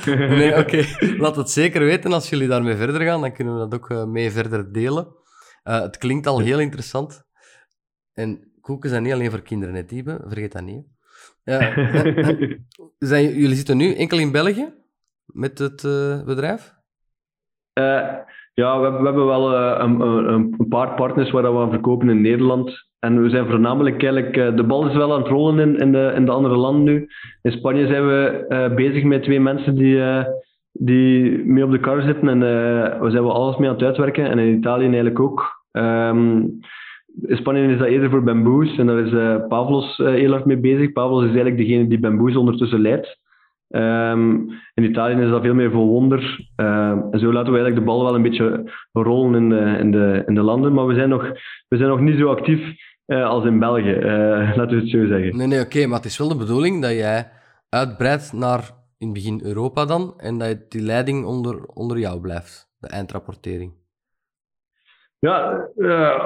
[0.37, 0.85] nee, oké.
[1.17, 3.21] Laat het zeker weten als jullie daarmee verder gaan.
[3.21, 5.07] Dan kunnen we dat ook mee verder delen.
[5.63, 7.23] Uh, het klinkt al heel interessant.
[8.13, 10.21] En koeken zijn niet alleen voor kinderen, hè, Type.
[10.27, 10.85] Vergeet dat niet.
[11.43, 11.77] Uh,
[12.97, 14.73] zijn, jullie zitten nu enkel in België
[15.25, 15.81] met het
[16.25, 16.77] bedrijf?
[18.53, 22.21] ja, we, we, hebben wel een, een, een, paar partners waar we aan verkopen in
[22.21, 22.88] Nederland.
[22.99, 25.91] En we zijn voornamelijk eigenlijk, uh, de bal is wel aan het rollen in, in,
[25.91, 27.07] de, in de andere landen nu.
[27.41, 30.23] In Spanje zijn we uh, bezig met twee mensen die, uh,
[30.71, 32.39] die mee op de kar zitten en
[33.01, 34.29] we zijn wel alles mee aan het uitwerken.
[34.29, 35.63] En in Italië eigenlijk ook.
[35.71, 36.59] Um,
[37.27, 40.91] in Spanje is dat eerder voor Bamboos en daar is Pavlos heel hard mee bezig.
[40.91, 43.17] Pavlos is eigenlijk degene die Bamboos ondertussen leidt.
[43.69, 46.47] Um, in Italië is dat veel meer voor wonder.
[46.55, 49.91] Um, en zo laten we eigenlijk de bal wel een beetje rollen in de, in
[49.91, 50.73] de, in de landen.
[50.73, 51.31] Maar we zijn nog,
[51.67, 52.73] we zijn nog niet zo actief uh,
[53.09, 55.37] als in België, uh, laten we het zo zeggen.
[55.37, 57.31] Nee, nee, oké, maar het is wel de bedoeling dat jij
[57.69, 62.69] uitbreidt naar in het begin Europa dan en dat die leiding onder, onder jou blijft,
[62.79, 63.73] de eindrapportering.
[65.19, 65.67] Ja,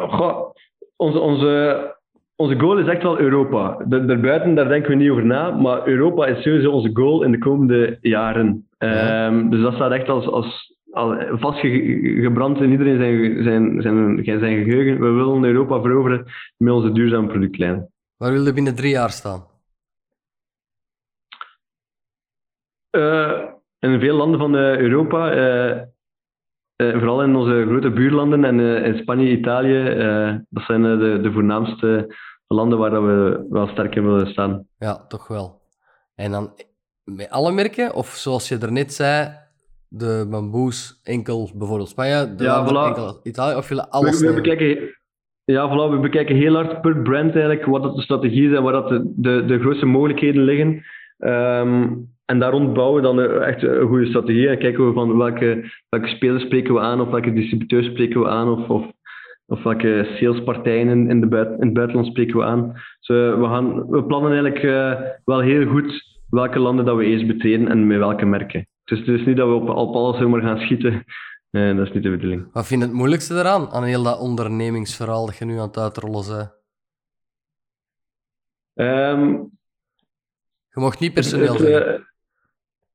[0.09, 0.51] goh,
[0.95, 1.95] onze, onze,
[2.35, 3.77] onze goal is echt wel Europa.
[3.85, 7.37] daarbuiten, daar denken we niet over na, maar Europa is sowieso onze goal in de
[7.37, 8.67] komende jaren.
[8.77, 9.27] Ja.
[9.27, 14.63] Um, dus dat staat echt als, als al vastgebrand in iedereen zijn, zijn, zijn, zijn
[14.63, 14.99] geheugen.
[14.99, 16.25] We willen Europa veroveren
[16.57, 17.91] met onze duurzame productlijnen.
[18.17, 19.43] Waar wil je binnen drie jaar staan?
[22.91, 23.41] Uh,
[23.79, 25.81] in veel landen van uh, Europa, uh,
[26.77, 29.83] vooral in onze grote buurlanden en in Spanje, Italië,
[30.49, 32.15] dat zijn de, de voornaamste
[32.47, 34.67] landen waar we wel sterk in willen staan.
[34.77, 35.61] Ja, toch wel.
[36.15, 36.53] En dan
[37.03, 39.42] met alle merken, of zoals je er net zei,
[39.95, 42.87] de bamboes enkel bijvoorbeeld Spanje, de ja, voilà.
[42.87, 44.93] enkel Italië, of willen alles we, we bekijken,
[45.45, 48.63] Ja, voilà, we bekijken heel hard per brand eigenlijk wat dat de strategie is en
[48.63, 50.83] waar dat de, de, de grootste mogelijkheden liggen.
[51.17, 55.17] Um, en daar rond bouwen we dan echt een goede strategie en kijken we van
[55.17, 58.91] welke, welke spelers spreken we aan of welke distributeurs spreken we aan of, of,
[59.45, 62.71] of welke salespartijen in, in, de buiten, in het buitenland spreken we aan.
[62.73, 67.05] Dus uh, we, gaan, we plannen eigenlijk uh, wel heel goed welke landen dat we
[67.05, 68.67] eerst betreden en met welke merken.
[68.83, 71.03] Dus het is niet dat we op, op alles zomaar gaan schieten.
[71.49, 72.47] Nee, dat is niet de bedoeling.
[72.53, 75.77] Wat vind je het moeilijkste eraan, aan heel dat ondernemingsverhaal dat je nu aan het
[75.77, 76.61] uitrollen bent?
[78.75, 79.51] Um,
[80.69, 82.05] je mag niet personeel zijn.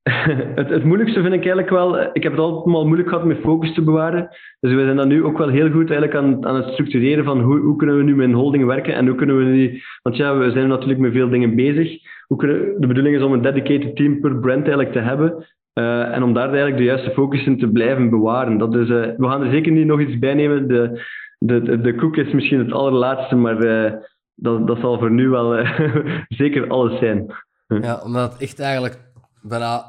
[0.55, 3.41] het, het, moeilijkste vind ik eigenlijk wel, ik heb het altijd mal moeilijk gehad met
[3.41, 4.29] focus te bewaren.
[4.61, 7.41] Dus we zijn dan nu ook wel heel goed eigenlijk aan, aan het structureren van
[7.41, 10.17] hoe, hoe kunnen we nu met een holding werken en hoe kunnen we nu, want
[10.17, 12.01] ja, we zijn natuurlijk met veel dingen bezig.
[12.27, 15.47] Hoe kunnen, de bedoeling is om een dedicated team per brand eigenlijk te hebben.
[15.79, 18.59] Uh, en om daar eigenlijk de juiste focus in te blijven bewaren.
[18.59, 20.69] Dat is, uh, we gaan er zeker niet nog iets bij nemen.
[20.69, 21.07] De,
[21.39, 23.93] de, de, de koek is misschien het allerlaatste, maar uh,
[24.35, 25.67] dat, dat zal voor nu wel
[26.43, 27.35] zeker alles zijn.
[27.67, 28.99] Ja, omdat het echt eigenlijk
[29.43, 29.83] bijna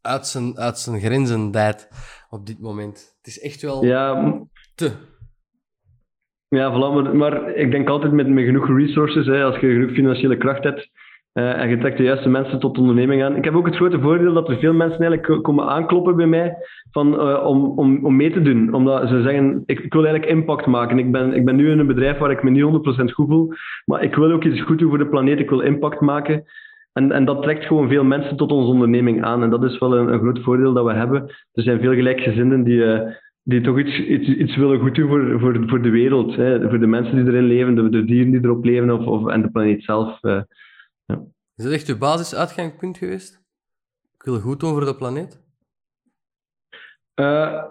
[0.00, 1.88] uit zijn, uit zijn grenzen dijt
[2.30, 3.14] op dit moment.
[3.16, 4.34] Het is echt wel ja,
[4.74, 4.90] te.
[6.48, 9.90] Ja, voilà, maar, maar, ik denk altijd met, met genoeg resources, hè, als je genoeg
[9.90, 10.90] financiële kracht hebt
[11.34, 13.36] uh, en je trekt de juiste mensen tot onderneming aan.
[13.36, 16.56] Ik heb ook het grote voordeel dat er veel mensen eigenlijk komen aankloppen bij mij
[16.90, 18.74] van, uh, om, om, om mee te doen.
[18.74, 20.98] Omdat ze zeggen, ik, wil eigenlijk impact maken.
[20.98, 22.64] Ik ben, ik ben nu in een bedrijf waar ik me niet
[23.02, 23.48] 100% goed voel,
[23.84, 25.38] maar ik wil ook iets goed doen voor de planeet.
[25.38, 26.44] Ik wil impact maken.
[26.92, 29.42] En, en dat trekt gewoon veel mensen tot onze onderneming aan.
[29.42, 31.22] En dat is wel een, een groot voordeel dat we hebben.
[31.52, 33.00] Er zijn veel gelijkgezinden die, uh,
[33.42, 36.36] die toch iets, iets, iets willen goed doen voor, voor, voor de wereld.
[36.36, 36.68] Hè.
[36.68, 39.42] Voor de mensen die erin leven, de, de dieren die erop leven of, of, en
[39.42, 40.20] de planeet zelf.
[41.12, 41.22] Ja.
[41.56, 43.40] Is dat echt je basisuitgangspunt geweest?
[44.14, 45.40] Ik wil goed doen voor de planeet?
[47.20, 47.64] Uh,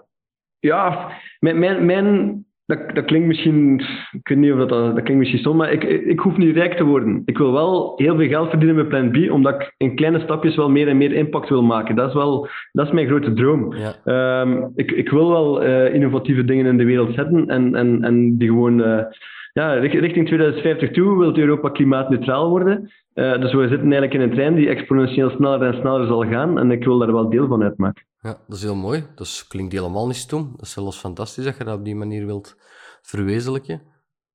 [0.58, 3.80] ja, mijn, mijn, mijn dat, dat klinkt misschien,
[4.12, 6.76] ik weet niet of dat, dat klinkt misschien stom, maar ik, ik hoef niet rijk
[6.76, 7.22] te worden.
[7.24, 10.56] Ik wil wel heel veel geld verdienen met Plan B, omdat ik in kleine stapjes
[10.56, 11.96] wel meer en meer impact wil maken.
[11.96, 13.74] Dat is wel, dat is mijn grote droom.
[13.74, 14.40] Ja.
[14.40, 18.38] Um, ik, ik wil wel uh, innovatieve dingen in de wereld zetten en, en, en
[18.38, 19.04] die gewoon, uh,
[19.52, 22.92] ja, richting 2050 toe wil Europa klimaatneutraal worden.
[23.14, 26.58] Uh, dus we zitten eigenlijk in een trein die exponentieel sneller en sneller zal gaan
[26.58, 28.04] en ik wil daar wel deel van uitmaken.
[28.20, 29.04] Ja, dat is heel mooi.
[29.14, 30.50] Dat klinkt helemaal niet stom.
[30.56, 32.56] Dat is zelfs fantastisch dat je dat op die manier wilt
[33.02, 33.82] verwezenlijken.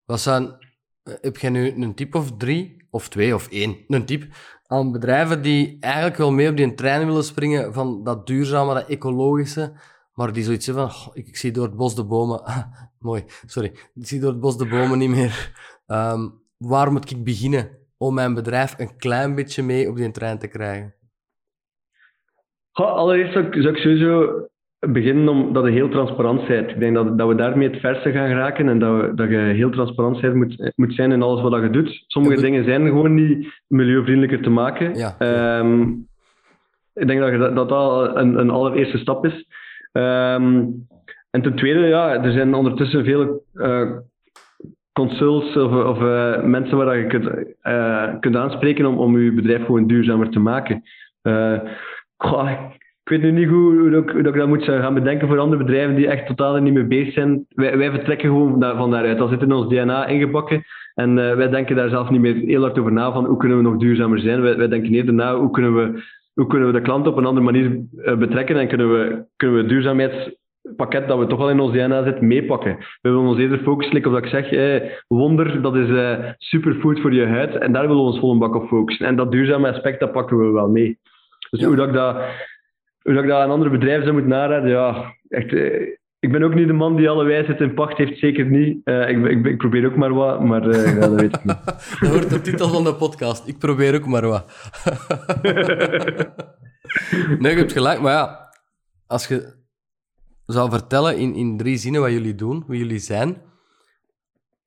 [0.06, 0.58] Wat zijn,
[1.04, 4.24] heb jij nu een tip of drie, of twee of één, een tip,
[4.66, 8.88] aan bedrijven die eigenlijk wel mee op die trein willen springen van dat duurzame, dat
[8.88, 9.74] ecologische,
[10.14, 12.42] maar die zoiets hebben van, ik, zie door het bos de bomen...
[13.00, 13.72] mooi, sorry.
[13.96, 15.52] Ik zie door het bos de bomen niet meer.
[15.88, 20.40] Um, waar moet ik beginnen om mijn bedrijf een klein beetje mee op die trein
[20.40, 20.96] te krijgen?
[22.72, 24.48] allereerst zou ik, zou ik sowieso
[24.80, 26.70] beginnen omdat je heel transparant bent.
[26.70, 29.38] Ik denk dat, dat we daarmee het verste gaan raken en dat, we, dat je
[29.38, 32.04] heel transparant moet, moet zijn in alles wat je doet.
[32.08, 34.96] Sommige dingen zijn gewoon niet milieuvriendelijker te maken.
[34.96, 35.16] Ja.
[35.18, 35.82] Ehm,
[36.94, 39.48] ik denk dat dat, dat, dat een, een allereerste stap is.
[39.92, 40.66] Ehm,
[41.38, 43.92] en ten tweede, ja, er zijn ondertussen veel uh,
[44.94, 47.26] consults of, of uh, mensen waar je kunt,
[47.64, 50.84] uh, kunt aanspreken om, om je bedrijf gewoon duurzamer te maken.
[52.18, 52.50] Goh,
[53.04, 55.96] ik weet nu niet hoe, hoe, hoe, ik dat moet gaan bedenken voor andere bedrijven
[55.96, 57.46] die echt totaal niet mee bezig zijn.
[57.50, 59.18] Wij, wij vertrekken gewoon van daaruit.
[59.18, 60.64] Dat zit in ons DNA ingebakken.
[60.96, 63.64] En wij denken daar zelf niet meer heel hard over na van hoe kunnen we
[63.64, 64.42] nog duurzamer zijn.
[64.42, 67.26] Wij, wij denken eerder na hoe kunnen we, hoe kunnen we de klant op een
[67.26, 67.82] andere manier
[68.18, 70.38] betrekken en kunnen we, kunnen we het
[70.68, 72.78] duurzaamheidspakket dat we toch al in ons DNA zit meepakken.
[72.78, 77.00] We willen ons eerder focussen, of dat ik zeg, eh, wonder, dat is uh, superfood
[77.00, 79.06] voor je huid en daar willen we ons vol een bak op focussen.
[79.06, 81.00] En dat duurzame aspect, dat pakken we wel mee.
[81.50, 81.68] Dus ja.
[81.68, 82.16] hoe dat ik dat
[83.02, 85.88] hoe dat ik dat aan andere bedrijven zou moeten naraden, ja, echt, eh,
[86.20, 88.82] ik ben ook niet de man die alle wijsheid in pacht heeft, zeker niet.
[88.84, 91.66] Uh, ik, ik, ik, probeer ook maar wat, maar uh, ja, dat weet ik niet.
[92.00, 93.48] dat wordt de titel van de podcast.
[93.48, 94.46] Ik probeer ook maar wat.
[97.40, 98.50] nee, je hebt gelijk, maar ja,
[99.08, 99.57] als je
[100.54, 103.38] zou vertellen in, in drie zinnen wat jullie doen, wie jullie zijn,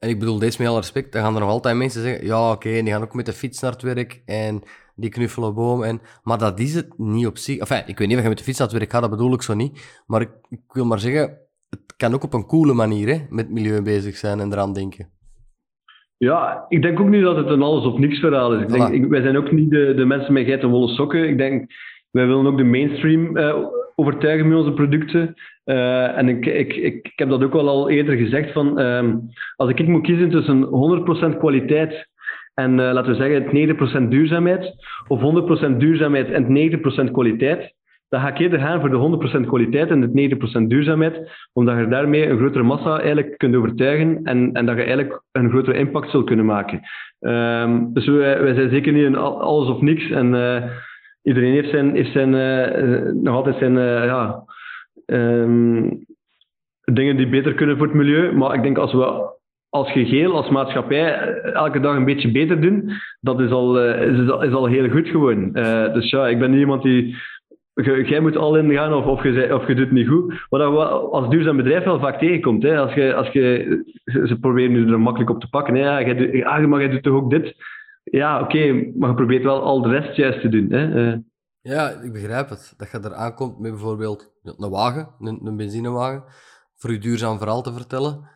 [0.01, 2.45] en ik bedoel deze met alle respect, dan gaan er nog altijd mensen zeggen, ja
[2.45, 4.63] oké, okay, die gaan ook met de fiets naar het werk en
[4.95, 5.83] die knuffelen boom.
[5.83, 7.59] En, maar dat is het niet op zich.
[7.59, 9.33] Enfin, ik weet niet of je met de fiets naar het werk gaat, dat bedoel
[9.33, 10.03] ik zo niet.
[10.07, 11.39] Maar ik, ik wil maar zeggen,
[11.71, 15.09] het kan ook op een coole manier hè, met milieu bezig zijn en eraan denken.
[16.17, 18.63] Ja, ik denk ook niet dat het een alles of niks verhaal is.
[18.63, 21.29] Ik denk, ik, wij zijn ook niet de, de mensen met geitenwolle sokken.
[21.29, 21.71] Ik denk,
[22.11, 23.57] wij willen ook de mainstream uh,
[23.95, 25.35] overtuigen met onze producten.
[25.71, 28.53] Uh, en ik, ik, ik, heb dat ook wel al eerder gezegd.
[28.53, 29.15] Van, uh,
[29.57, 30.65] als ik moet kiezen tussen
[31.35, 32.09] 100% kwaliteit
[32.55, 34.75] en uh, laten we zeggen 90% duurzaamheid,
[35.09, 35.21] of
[35.73, 36.71] 100% duurzaamheid en
[37.09, 37.75] 90% kwaliteit,
[38.09, 41.89] dan ga ik eerder gaan voor de 100% kwaliteit en de 90% duurzaamheid, omdat je
[41.89, 46.11] daarmee een grotere massa eigenlijk kunt overtuigen en, en dat je eigenlijk een grotere impact
[46.11, 46.81] zult kunnen maken.
[47.21, 50.11] Um, dus wij, wij, zijn zeker niet een alles of niks.
[50.11, 50.63] En uh,
[51.23, 52.31] iedereen heeft, zijn, heeft zijn,
[53.23, 53.73] nog altijd zijn
[54.07, 54.45] ja,
[55.13, 56.05] um,
[56.85, 58.33] dingen die beter kunnen voor het milieu.
[58.33, 59.39] Maar ik denk als we
[59.71, 62.91] als geheel, als maatschappij, elke dag een beetje beter doen,
[63.21, 65.51] dat is al, uh, is, al, is al heel goed gewoon.
[65.53, 67.17] Uh, dus ja, ik ben niet iemand die.
[68.05, 70.47] Jij moet al in gaan of, of, je, of je doet het niet goed.
[70.49, 72.63] Wat je als duurzaam bedrijf wel vaak tegenkomt.
[72.63, 72.79] Hè.
[72.79, 75.77] Als je, als je, ze proberen nu er makkelijk op te pakken.
[75.77, 77.55] Ja, maar jij doet toch ook dit?
[78.05, 80.67] Ja, oké, maar je probeert wel al de rest juist te doen.
[80.71, 81.17] Hè.
[81.61, 82.75] Ja, ik begrijp het.
[82.77, 86.25] Dat je er aankomt met bijvoorbeeld een wagen, een, een benzinewagen,
[86.77, 88.29] voor je duurzaam verhaal te vertellen.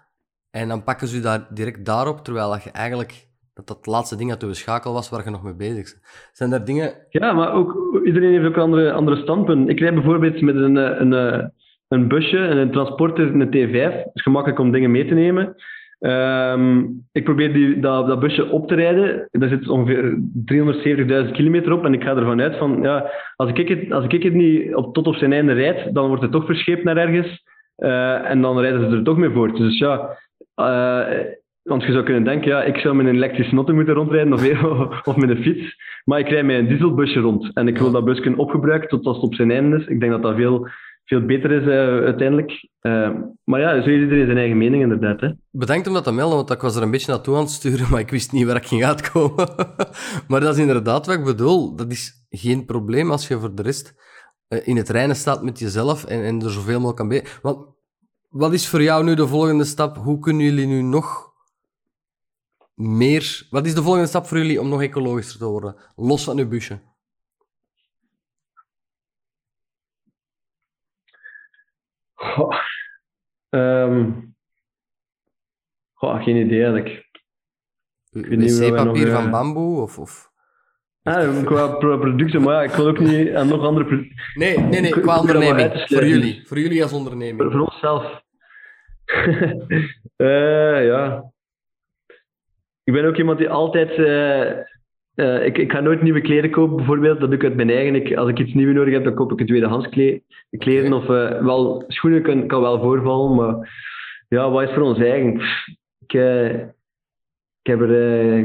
[0.50, 4.30] En dan pakken ze je daar direct daarop, terwijl je eigenlijk dat dat laatste ding
[4.30, 6.30] dat we schakel was waar je nog mee bezig bent.
[6.32, 6.94] Zijn er dingen...
[7.08, 9.68] Ja, maar ook, iedereen heeft ook andere, andere standpunten.
[9.68, 11.52] Ik rijd bijvoorbeeld met een, een, een,
[11.88, 13.94] een busje en een transporter, een T5.
[13.94, 15.56] Het is gemakkelijk om dingen mee te nemen.
[16.00, 19.28] Um, ik probeer die, dat, dat, busje op te rijden.
[19.30, 20.18] Daar zit ongeveer
[21.26, 21.84] 370.000 kilometer op.
[21.84, 24.94] En ik ga ervan uit van, ja, als ik het, als ik het niet op,
[24.94, 27.42] tot op zijn einde rijd, dan wordt het toch verscheept naar ergens.
[27.78, 29.56] Uh, en dan rijden ze er toch mee voort.
[29.56, 30.18] Dus ja,
[30.56, 31.26] uh,
[31.62, 35.06] want je zou kunnen denken, ja, ik zou met een elektrische auto moeten rondrijden of,
[35.08, 35.76] of met een fiets.
[36.04, 37.50] Maar ik rijd met een dieselbusje rond.
[37.54, 39.86] En ik wil dat busje opgebruiken tot als het op zijn einde is.
[39.86, 40.68] Ik denk dat dat veel,
[41.04, 42.68] veel beter is uh, uiteindelijk.
[42.82, 43.10] Uh,
[43.44, 45.20] maar ja, zo is iedereen zijn eigen mening inderdaad.
[45.20, 45.30] Hè.
[45.50, 47.86] Bedankt om dat te melden, want ik was er een beetje naartoe aan het sturen,
[47.90, 49.48] maar ik wist niet waar ik ging uitkomen.
[50.28, 51.76] maar dat is inderdaad wat ik bedoel.
[51.76, 53.94] Dat is geen probleem als je voor de rest
[54.48, 57.24] in het reinen staat met jezelf en, en er zoveel mogelijk kan bij.
[57.42, 57.66] Want
[58.28, 59.96] wat is voor jou nu de volgende stap?
[59.96, 61.32] Hoe kunnen jullie nu nog
[62.74, 63.46] meer...
[63.50, 65.76] Wat is de volgende stap voor jullie om nog ecologischer te worden?
[65.96, 66.80] Los van uw busje.
[72.24, 72.54] Goh.
[73.50, 74.34] Um.
[75.92, 77.08] Goh, geen idee eigenlijk.
[78.10, 79.30] Wc-papier van uh...
[79.30, 79.80] bamboe?
[79.82, 80.32] Of, of...
[81.02, 84.16] Ah, qua producten, maar ja, ik wil ook niet aan nog andere producten.
[84.34, 85.84] Nee, nee, nee, qua onderneming.
[85.86, 86.46] Voor jullie.
[86.46, 87.40] Voor jullie als onderneming.
[87.40, 88.22] Voor, voor onszelf.
[90.16, 91.32] uh, ja.
[92.84, 93.98] Ik ben ook iemand die altijd.
[93.98, 94.64] Uh,
[95.16, 97.20] uh, ik, ik ga nooit nieuwe kleren kopen, bijvoorbeeld.
[97.20, 97.94] Dat doe ik uit mijn eigen.
[97.94, 99.88] Ik, als ik iets nieuws nodig heb, dan koop ik een tweedehands
[100.58, 100.92] kleren.
[100.92, 103.72] Of wel, schoenen kan, kan wel voorvallen, maar
[104.28, 105.40] ja, wat is voor ons eigen?
[106.00, 106.12] Ik,
[107.62, 107.90] ik, heb er,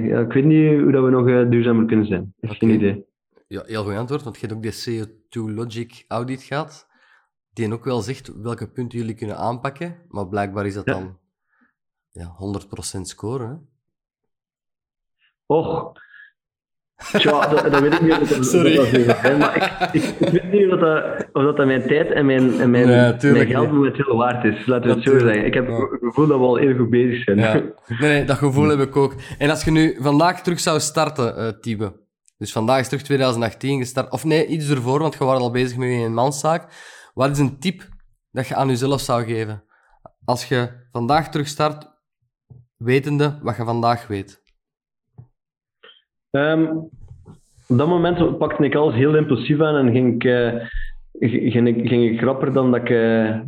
[0.06, 2.34] ja, ik weet niet hoe dat we nog duurzamer kunnen zijn.
[2.40, 3.06] Ik heb geen idee.
[3.48, 6.88] Ja, heel goed antwoord, want je hebt ook die CO2 Logic audit gehad,
[7.54, 10.94] die ook wel zegt welke punten jullie kunnen aanpakken, maar blijkbaar is dat Ja.
[10.94, 11.18] dan
[12.12, 12.36] ja,
[12.98, 13.50] 100% scoren.
[13.50, 13.56] Hè?
[15.46, 15.92] Och.
[17.12, 18.76] Tja, dat, dat weet ik niet of dat, Sorry.
[18.76, 22.60] dat maar ik, ik, ik weet niet of dat, of dat, mijn tijd en mijn,
[22.60, 23.76] en mijn, Nee, mijn geld niet.
[23.76, 24.66] momenteel waard is.
[24.66, 25.46] Laten we het zo zeggen.
[25.46, 27.38] Ik heb het gevoel dat we al heel goed bezig zijn.
[27.38, 27.54] Ja.
[28.00, 29.14] Nee, nee, dat gevoel heb ik ook.
[29.38, 31.94] En als je nu vandaag terug zou starten, Tibe.
[32.38, 34.12] Dus vandaag is terug 2018 gestart.
[34.12, 36.74] Of nee, iets ervoor, want je was al bezig met je eenmanszaak.
[37.14, 37.88] Wat is een tip
[38.32, 39.64] dat je aan jezelf zou geven?
[40.26, 41.88] Als je vandaag terug start,
[42.78, 44.42] wetende wat je vandaag weet.
[46.32, 46.66] Ehm,
[47.68, 50.32] op dat moment pakte ik alles heel impulsief aan en ging ik,
[51.30, 53.40] g- ging ik, ging ik dan dat ik, eh,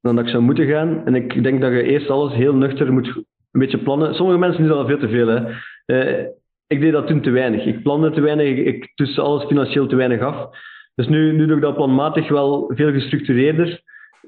[0.00, 1.02] dan dat ik zou moeten gaan.
[1.06, 4.14] En ik denk dat je eerst alles heel nuchter moet een beetje plannen.
[4.14, 5.26] Sommige mensen doen dat veel te veel.
[5.26, 5.40] Hè.
[5.86, 6.26] Eh,
[6.66, 7.64] ik deed dat toen te weinig.
[7.64, 10.48] Ik plande te weinig, ik, tuste alles financieel te weinig af.
[10.94, 13.80] Dus nu, nu doe ik dat planmatig wel veel gestructureerder.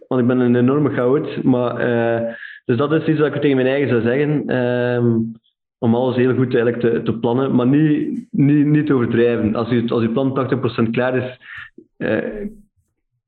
[0.08, 1.42] Want ik ben een enorme chaot.
[1.42, 1.76] Maar,
[2.64, 4.44] dus dat is iets dat ik tegen mijn eigen zou zeggen.
[5.84, 9.54] Om alles heel goed eigenlijk te, te plannen, maar niet, niet, niet te overdrijven.
[9.54, 10.32] Als je, als je plan
[10.86, 11.38] 80% klaar is,
[11.96, 12.46] eh,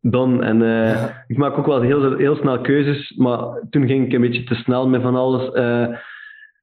[0.00, 0.42] dan.
[0.42, 1.24] En eh, Ja.
[1.26, 3.38] ik maak ook wel heel, heel snel keuzes, maar
[3.70, 5.52] toen ging ik een beetje te snel met van alles.
[5.52, 5.86] eh.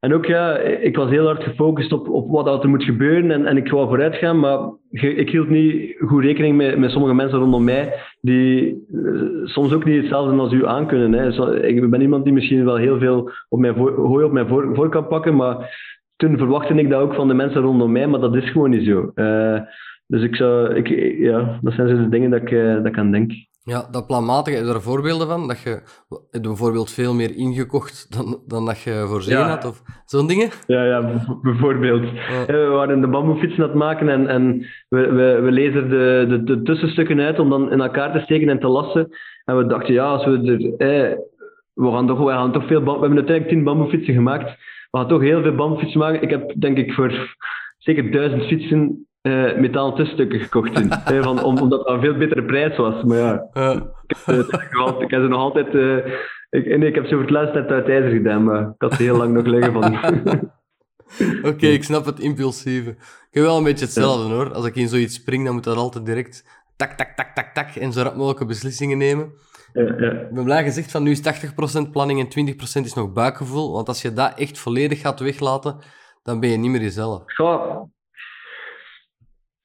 [0.04, 3.46] En ook ja, ik was heel hard gefocust op, op wat er moet gebeuren en,
[3.46, 4.60] en ik wou vooruit gaan, maar
[4.92, 9.86] ik hield niet goed rekening met, met sommige mensen rondom mij die eh, soms ook
[9.86, 11.14] niet hetzelfde als u aankunnen.
[11.14, 11.66] Hè.
[11.66, 14.76] Ik ben iemand die misschien wel heel veel op mijn voor, hooi op mijn voor,
[14.76, 15.78] voor kan pakken, maar
[16.16, 18.86] toen verwachtte ik dat ook van de mensen rondom mij, maar dat is gewoon niet
[18.86, 19.12] zo.
[19.16, 19.60] Eh,
[20.08, 20.88] dus ik zou, ik,
[21.20, 23.32] ja, dat zijn zo de dingen dat ik, eh, dat ik aan denk.
[23.66, 25.48] Ja, dat planmatige, heb je daar voorbeelden van?
[25.48, 25.82] Dat je
[26.42, 29.48] bijvoorbeeld veel meer ingekocht dan, dan dat je voorzien Ja.
[29.50, 29.66] had?
[29.66, 30.50] Of zo'n dingen?
[30.68, 32.04] Ja, ja, bijvoorbeeld.
[32.04, 32.42] Ja.
[32.42, 36.26] Eh, We waren de bamboefietsen aan het maken en, en we, we, we lezen de,
[36.30, 39.10] de, de tussenstukken uit om dan in elkaar te steken en te lassen.
[39.46, 40.32] En we dachten, ja, als we
[40.78, 40.88] er...
[41.12, 41.18] Eh,
[41.74, 44.50] we gaan toch, we gaan toch veel We hebben uiteindelijk tien bamboefietsen gemaakt.
[44.92, 46.22] We gaan toch heel veel bamboefietsen maken.
[46.22, 47.36] Ik heb denk ik voor
[47.78, 50.90] zeker duizend fietsen eh metalen gekocht toen.
[50.90, 53.04] Eh, van, om, omdat dat een veel betere prijs was.
[53.04, 53.34] Maar ja,
[54.06, 55.76] ik heb, eh, ik heb ze nog altijd...
[55.76, 55.98] eh,
[56.50, 58.94] ik, nee, ik heb ze voor het laatst net uit ijzer gedaan, maar ik had
[58.94, 59.98] ze heel lang nog liggen van...
[61.52, 62.90] Oké, ik snap het impulsieve.
[62.90, 64.54] Ik heb wel een beetje hetzelfde hoor.
[64.54, 67.76] Als ik in zoiets spring, dan moet dat altijd direct tak, tak, tak, tak, tak
[67.76, 69.34] en zo rap mogelijke beslissingen nemen.
[69.74, 70.12] ja, ja.
[70.12, 71.22] Ik ben blij gezegd van nu is
[71.88, 73.72] 80% planning en 20% is nog buikgevoel.
[73.72, 75.78] Want als je dat echt volledig gaat weglaten,
[76.24, 77.24] dan ben je niet meer jezelf.
[77.38, 77.88] Ja.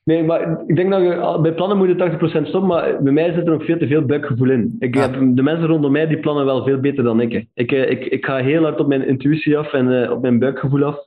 [0.08, 3.32] Nee, maar ik denk dat je, bij plannen moet je 80% stoppen, maar bij mij
[3.32, 4.76] zit er nog veel te veel buikgevoel in.
[4.78, 7.32] Ik heb, de mensen rondom mij die plannen wel veel beter dan ik.
[7.32, 7.42] hè.
[7.54, 10.38] Ik, eh, ik, ik ga heel hard op mijn intuïtie af en eh, op mijn
[10.38, 10.98] buikgevoel af.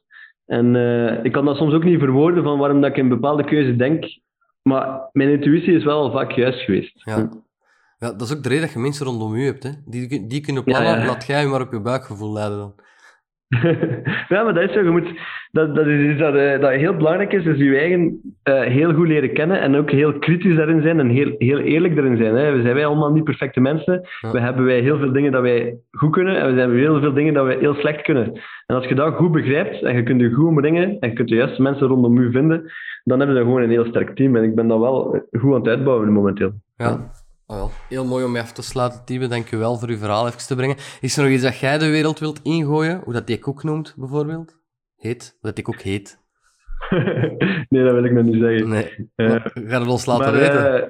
[0.46, 3.44] En eh, ik kan dat soms ook niet verwoorden van waarom dat ik een bepaalde
[3.44, 4.06] keuze denk.
[4.62, 7.02] Maar mijn intuïtie is wel al vaak juist geweest.
[7.06, 7.30] Ja.
[8.00, 9.64] ja, dat is ook de reden dat je mensen rondom je hebt.
[9.64, 9.72] Hè.
[9.86, 11.06] Die, die kunnen plannen, Ja, ja.
[11.06, 12.74] laat jij je maar op je buikgevoel leiden dan.
[14.30, 14.84] ja, maar dat is zo.
[14.84, 15.14] Je moet,
[15.52, 18.94] dat, dat is iets dat, eh, dat heel belangrijk is, is je eigen eh, heel
[18.94, 22.36] goed leren kennen en ook heel kritisch daarin zijn en heel, heel eerlijk daarin zijn.
[22.36, 22.52] Hè.
[22.52, 24.08] We zijn wij allemaal niet perfecte mensen.
[24.22, 24.32] Ja.
[24.32, 27.14] We hebben wij heel veel dingen dat wij goed kunnen en we hebben heel veel
[27.14, 28.32] dingen dat wij heel slecht kunnen.
[28.66, 31.30] En als je dat goed begrijpt en je kunt je goed omringen en je kunt
[31.30, 32.72] de juiste mensen rondom je vinden,
[33.04, 34.36] dan hebben we gewoon een heel sterk team.
[34.36, 36.52] En ik ben dat wel goed aan het uitbouwen momenteel.
[36.78, 37.12] Ja.
[37.52, 37.72] Oh, wel.
[37.90, 39.28] Heel mooi om je af te sluiten, Tibe.
[39.28, 40.76] Dank je wel voor uw verhaal even te brengen.
[41.02, 43.02] Is er nog iets dat jij de wereld wilt ingooien?
[43.04, 44.58] Hoe dat die koek noemt, bijvoorbeeld?
[44.98, 45.30] Heet?
[45.32, 46.20] Hoe dat die koek heet?
[47.70, 48.70] nee, dat wil ik nog niet zeggen.
[48.70, 49.10] Nee.
[49.16, 50.84] Maar Ga het ons laten Maar, weten.
[50.84, 50.90] eh,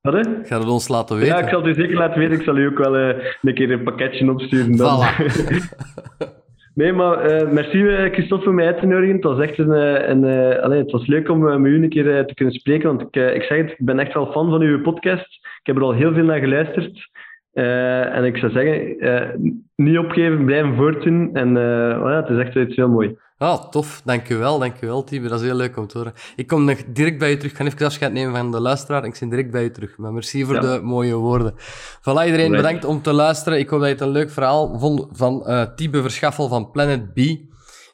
[0.00, 0.20] wat hè?
[0.44, 1.34] Ga het ons laten weten.
[1.36, 2.38] Ja, ik zal het u zeker laten weten.
[2.38, 4.76] Ik zal u ook wel eh, een keer een pakketje opsturen.
[4.76, 5.00] Dan.
[6.74, 9.14] nee, maar eh, merci eh, Christophe voor mij uit te nodigen.
[9.14, 9.72] Het was echt een...
[9.72, 12.88] eh, een eh, allee, het was leuk om met u een keer te kunnen spreken.
[12.88, 15.26] Want ik, ik zeg het, ik ben echt wel fan van uw podcast.
[15.60, 17.10] Ik heb er al heel veel naar geluisterd.
[17.52, 18.96] En ik zou zeggen,
[19.76, 21.30] niet opgeven, blijven voortdoen.
[21.34, 23.16] En ja, het is echt iets heel mooi.
[23.42, 24.02] Ah, tof.
[24.04, 25.28] Dankjewel, dankjewel, Tibe.
[25.28, 26.12] Dat is heel leuk om te horen.
[26.36, 27.50] Ik kom nog direct bij je terug.
[27.50, 29.04] Ik ga even afscheid nemen van de luisteraar.
[29.04, 29.96] Ik ben direct bij je terug.
[29.98, 30.60] Maar merci voor Ja.
[30.60, 31.54] de mooie woorden.
[32.00, 33.58] Voilà, iedereen bedankt om te luisteren.
[33.58, 37.12] Ik hoop dat je het een leuk verhaal vond van eh Tibe Verschaffel van Planet
[37.14, 37.18] B.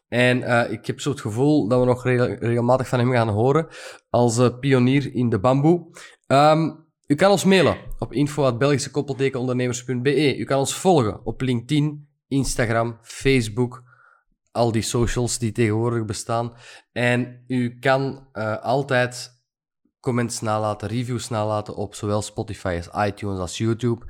[0.08, 3.28] En eh, ik heb zo het gevoel dat we nog regel- regelmatig van hem gaan
[3.28, 3.66] horen
[4.10, 5.86] als eh, pionier in de bamboe.
[6.26, 6.70] Ehm,
[7.06, 10.36] u kan ons mailen op info.belgischekoppeltekenondernemers.be.
[10.36, 13.86] U kan ons volgen op LinkedIn, Instagram, Facebook,
[14.58, 16.52] al die socials die tegenwoordig bestaan.
[16.92, 19.42] En u kan eh, altijd
[20.00, 24.06] comments nalaten, reviews nalaten op zowel Spotify als iTunes als YouTube.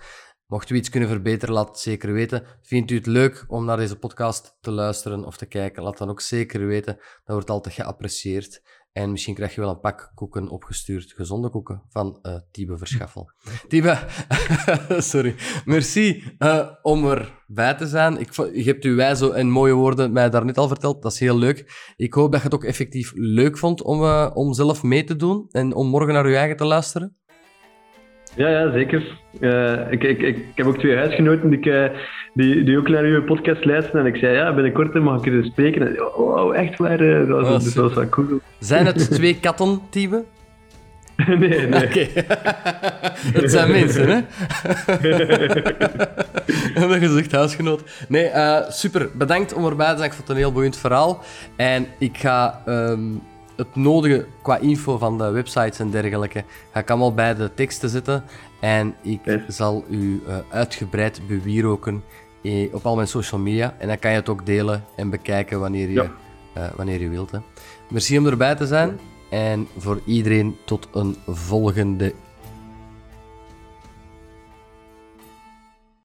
[0.47, 2.45] Mocht u iets kunnen verbeteren, laat het zeker weten.
[2.63, 6.11] Vindt u het leuk om naar deze podcast te luisteren of te kijken, laat dan
[6.11, 6.95] ook zeker weten.
[6.95, 8.63] Dat wordt altijd geapprecieerd.
[8.99, 13.31] En misschien krijg je wel een pak koeken opgestuurd, gezonde koeken, van uh, Tibe Verschaffel.
[13.69, 13.99] Tibe,
[15.13, 15.35] sorry.
[15.65, 18.19] Merci uh, om erbij te zijn.
[18.19, 21.03] Ik, je hebt uw wijze en mooie woorden mij daarnet al verteld.
[21.03, 21.93] Dat is heel leuk.
[21.97, 25.17] Ik hoop dat je het ook effectief leuk vond om, uh, om zelf mee te
[25.17, 27.18] doen en om morgen naar uw eigen te luisteren.
[28.37, 29.19] Ja, ja zeker.
[29.41, 31.85] Uh, ik, ik, ik, heb ook twee huisgenoten die, uh,
[32.35, 34.01] die, die ook naar uw podcast luisteren.
[34.01, 35.87] En ik zei, ja, binnenkort mag ik er spreken.
[35.87, 37.01] En, oh, echt waar?
[37.01, 38.41] Uh, dat, was, oh, dus dat was wel cool.
[38.59, 40.25] Zijn het twee katten, Tiebe?
[41.27, 41.85] nee, nee.
[41.85, 42.07] Oké.
[43.41, 44.17] Het zijn mensen, hè?
[46.89, 47.83] Je gezegd, huisgenoot.
[48.09, 48.31] Nee,
[48.69, 49.09] super.
[49.15, 50.09] Bedankt om erbij te zijn.
[50.09, 51.23] Ik vond het een heel boeiend verhaal.
[51.57, 52.63] En ik ga...
[52.67, 53.23] Um,
[53.59, 57.89] het nodige qua info van de websites en dergelijke ga ik allemaal bij de teksten
[57.89, 58.25] zetten.
[58.61, 62.05] En ik zal u uh, uitgebreid bewieroken
[62.43, 63.75] eh, op al mijn social media.
[63.79, 66.09] En dan kan je het ook delen en bekijken wanneer je,
[66.57, 67.31] uh, wanneer je wilt.
[67.31, 67.39] Hè.
[67.89, 68.99] Merci om erbij te zijn.
[69.31, 72.15] En voor iedereen tot een volgende